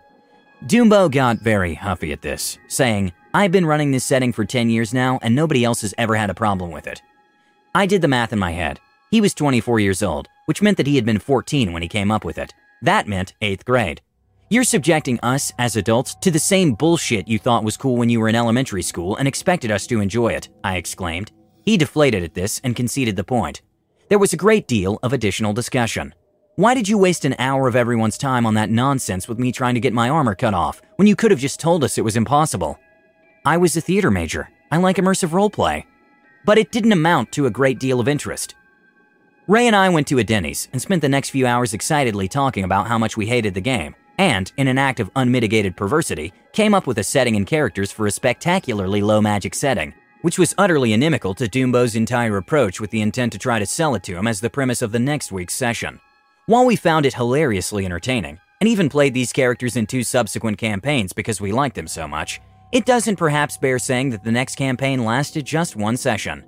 Dumbo 0.66 1.11
got 1.11 1.38
very 1.38 1.74
huffy 1.74 2.12
at 2.12 2.22
this, 2.22 2.58
saying, 2.68 3.12
I've 3.35 3.52
been 3.52 3.66
running 3.66 3.90
this 3.90 4.04
setting 4.04 4.32
for 4.32 4.44
10 4.44 4.70
years 4.70 4.94
now, 4.94 5.18
and 5.22 5.35
nobody 5.35 5.64
else 5.64 5.80
has 5.80 5.94
ever 5.98 6.14
had 6.14 6.30
a 6.30 6.35
problem 6.35 6.70
with 6.70 6.87
it. 6.87 7.02
I 7.74 7.87
did 7.87 8.02
the 8.02 8.08
math 8.08 8.32
in 8.32 8.38
my 8.38 8.52
head. 8.52 8.78
He 9.12 9.20
was 9.20 9.35
24 9.35 9.79
years 9.79 10.03
old, 10.03 10.27
which 10.46 10.62
meant 10.62 10.79
that 10.79 10.87
he 10.87 10.96
had 10.96 11.05
been 11.05 11.18
14 11.18 11.75
when 11.75 11.83
he 11.83 11.88
came 11.88 12.11
up 12.11 12.25
with 12.25 12.38
it. 12.38 12.55
That 12.81 13.07
meant 13.07 13.35
8th 13.42 13.66
grade. 13.66 14.01
You're 14.48 14.64
subjecting 14.64 15.20
us, 15.20 15.53
as 15.59 15.77
adults, 15.77 16.14
to 16.22 16.31
the 16.31 16.38
same 16.38 16.72
bullshit 16.72 17.29
you 17.29 17.38
thought 17.38 17.62
was 17.62 17.77
cool 17.77 17.98
when 17.98 18.09
you 18.09 18.20
were 18.20 18.31
in 18.31 18.35
elementary 18.35 18.81
school 18.81 19.16
and 19.16 19.29
expected 19.29 19.70
us 19.70 19.87
to 19.88 20.01
enjoy 20.01 20.29
it, 20.29 20.48
I 20.64 20.77
exclaimed. 20.77 21.31
He 21.62 21.77
deflated 21.77 22.22
at 22.22 22.33
this 22.33 22.59
and 22.64 22.75
conceded 22.75 23.16
the 23.16 23.22
point. 23.22 23.61
There 24.09 24.18
was 24.18 24.33
a 24.33 24.38
great 24.38 24.66
deal 24.66 24.98
of 25.03 25.12
additional 25.12 25.53
discussion. 25.53 26.14
Why 26.57 26.72
did 26.72 26.88
you 26.88 26.96
waste 26.96 27.27
an 27.27 27.37
hour 27.38 27.68
of 27.68 27.77
everyone's 27.77 28.16
time 28.16 28.46
on 28.46 28.55
that 28.55 28.70
nonsense 28.70 29.29
with 29.29 29.38
me 29.38 29.53
trying 29.53 29.75
to 29.75 29.81
get 29.81 29.92
my 29.92 30.09
armor 30.09 30.35
cut 30.35 30.55
off 30.55 30.81
when 30.96 31.07
you 31.07 31.16
could 31.16 31.31
have 31.31 31.40
just 31.40 31.61
told 31.61 31.85
us 31.85 31.98
it 31.98 32.05
was 32.05 32.16
impossible? 32.16 32.79
I 33.44 33.59
was 33.59 33.77
a 33.77 33.83
theater 33.83 34.11
major. 34.11 34.48
I 34.70 34.79
like 34.79 34.96
immersive 34.96 35.31
roleplay. 35.31 35.85
But 36.46 36.57
it 36.57 36.72
didn't 36.72 36.92
amount 36.92 37.31
to 37.33 37.44
a 37.44 37.51
great 37.51 37.79
deal 37.79 38.01
of 38.01 38.09
interest. 38.09 38.55
Ray 39.48 39.66
and 39.66 39.74
I 39.74 39.88
went 39.88 40.07
to 40.07 40.18
a 40.18 40.24
Denny's 40.24 40.68
and 40.72 40.81
spent 40.81 41.02
the 41.02 41.09
next 41.09 41.31
few 41.31 41.48
hours 41.48 41.74
excitedly 41.74 42.28
talking 42.28 42.62
about 42.62 42.87
how 42.87 42.96
much 42.96 43.16
we 43.16 43.26
hated 43.26 43.55
the 43.55 43.61
game, 43.61 43.96
and, 44.16 44.52
in 44.57 44.68
an 44.68 44.78
act 44.78 45.00
of 45.00 45.11
unmitigated 45.16 45.76
perversity, 45.76 46.33
came 46.52 46.74
up 46.74 46.87
with 46.87 46.98
a 46.98 47.02
setting 47.02 47.35
and 47.35 47.44
characters 47.44 47.90
for 47.90 48.07
a 48.07 48.12
spectacularly 48.12 49.02
low 49.02 49.20
magic 49.20 49.57
setting, 49.57 49.94
which 50.20 50.38
was 50.38 50.55
utterly 50.59 50.92
inimical 50.92 51.35
to 51.35 51.48
Doombo's 51.48 51.96
entire 51.96 52.37
approach 52.37 52.81
with 52.81 52.92
the 52.92 53.00
intent 53.00 53.33
to 53.33 53.38
try 53.38 53.59
to 53.59 53.66
sell 53.66 53.96
it 53.96 54.05
to 54.05 54.16
him 54.16 54.28
as 54.28 54.40
the 54.40 54.48
premise 54.48 54.81
of 54.81 54.92
the 54.92 55.00
next 55.00 55.33
week's 55.33 55.55
session. 55.55 55.98
While 56.46 56.64
we 56.64 56.76
found 56.76 57.05
it 57.05 57.14
hilariously 57.14 57.85
entertaining, 57.85 58.38
and 58.61 58.68
even 58.68 58.88
played 58.88 59.12
these 59.12 59.33
characters 59.33 59.76
in 59.76 59.88
two 59.88 60.05
subsequent 60.05 60.59
campaigns 60.59 61.12
because 61.12 61.40
we 61.40 61.50
liked 61.50 61.74
them 61.74 61.88
so 61.88 62.07
much, 62.07 62.40
it 62.70 62.87
doesn't 62.87 63.16
perhaps 63.16 63.59
bear 63.59 63.81
saying 63.81 64.11
that 64.11 64.22
the 64.22 64.31
next 64.31 64.55
campaign 64.55 65.05
lasted 65.05 65.44
just 65.44 65.74
one 65.74 65.96
session. 65.96 66.44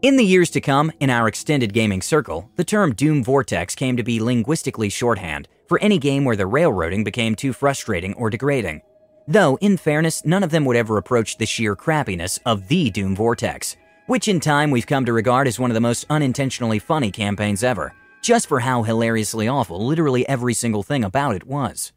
In 0.00 0.16
the 0.16 0.24
years 0.24 0.48
to 0.50 0.60
come, 0.60 0.92
in 1.00 1.10
our 1.10 1.26
extended 1.26 1.72
gaming 1.72 2.02
circle, 2.02 2.48
the 2.54 2.62
term 2.62 2.94
Doom 2.94 3.24
Vortex 3.24 3.74
came 3.74 3.96
to 3.96 4.04
be 4.04 4.20
linguistically 4.20 4.90
shorthand 4.90 5.48
for 5.66 5.76
any 5.80 5.98
game 5.98 6.24
where 6.24 6.36
the 6.36 6.46
railroading 6.46 7.02
became 7.02 7.34
too 7.34 7.52
frustrating 7.52 8.14
or 8.14 8.30
degrading. 8.30 8.80
Though, 9.26 9.58
in 9.60 9.76
fairness, 9.76 10.24
none 10.24 10.44
of 10.44 10.50
them 10.50 10.64
would 10.66 10.76
ever 10.76 10.98
approach 10.98 11.36
the 11.36 11.46
sheer 11.46 11.74
crappiness 11.74 12.38
of 12.46 12.68
the 12.68 12.90
Doom 12.90 13.16
Vortex, 13.16 13.76
which 14.06 14.28
in 14.28 14.38
time 14.38 14.70
we've 14.70 14.86
come 14.86 15.04
to 15.04 15.12
regard 15.12 15.48
as 15.48 15.58
one 15.58 15.68
of 15.68 15.74
the 15.74 15.80
most 15.80 16.06
unintentionally 16.08 16.78
funny 16.78 17.10
campaigns 17.10 17.64
ever, 17.64 17.92
just 18.22 18.46
for 18.46 18.60
how 18.60 18.84
hilariously 18.84 19.48
awful 19.48 19.84
literally 19.84 20.26
every 20.28 20.54
single 20.54 20.84
thing 20.84 21.02
about 21.02 21.34
it 21.34 21.44
was. 21.44 21.92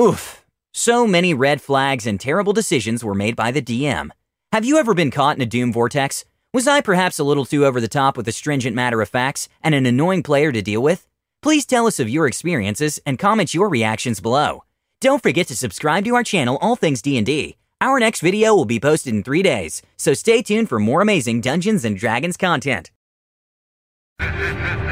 Oof. 0.00 0.46
So 0.72 1.06
many 1.06 1.34
red 1.34 1.60
flags 1.60 2.06
and 2.06 2.18
terrible 2.18 2.54
decisions 2.54 3.04
were 3.04 3.14
made 3.14 3.36
by 3.36 3.50
the 3.50 3.60
DM. 3.60 4.08
Have 4.50 4.64
you 4.64 4.78
ever 4.78 4.94
been 4.94 5.10
caught 5.10 5.36
in 5.36 5.42
a 5.42 5.46
Doom 5.46 5.74
Vortex? 5.74 6.24
Was 6.54 6.66
I 6.66 6.80
perhaps 6.80 7.18
a 7.18 7.24
little 7.24 7.44
too 7.44 7.66
over 7.66 7.78
the 7.78 7.88
top 7.88 8.16
with 8.16 8.26
astringent 8.26 8.74
matter 8.74 9.02
of 9.02 9.10
facts 9.10 9.50
and 9.62 9.74
an 9.74 9.84
annoying 9.84 10.22
player 10.22 10.50
to 10.50 10.62
deal 10.62 10.82
with? 10.82 11.06
Please 11.42 11.66
tell 11.66 11.86
us 11.86 12.00
of 12.00 12.08
your 12.08 12.26
experiences 12.26 12.98
and 13.04 13.18
comment 13.18 13.52
your 13.52 13.68
reactions 13.68 14.18
below. 14.18 14.64
Don't 15.02 15.22
forget 15.22 15.46
to 15.48 15.56
subscribe 15.56 16.06
to 16.06 16.14
our 16.14 16.24
channel 16.24 16.56
All 16.62 16.74
Things 16.74 17.02
D&D. 17.02 17.56
Our 17.82 18.00
next 18.00 18.22
video 18.22 18.54
will 18.54 18.64
be 18.64 18.80
posted 18.80 19.12
in 19.12 19.22
3 19.22 19.42
days, 19.42 19.82
so 19.98 20.14
stay 20.14 20.40
tuned 20.40 20.70
for 20.70 20.78
more 20.78 21.02
amazing 21.02 21.42
Dungeons 21.42 21.84
and 21.84 21.98
Dragons 21.98 22.38
content. 22.38 22.92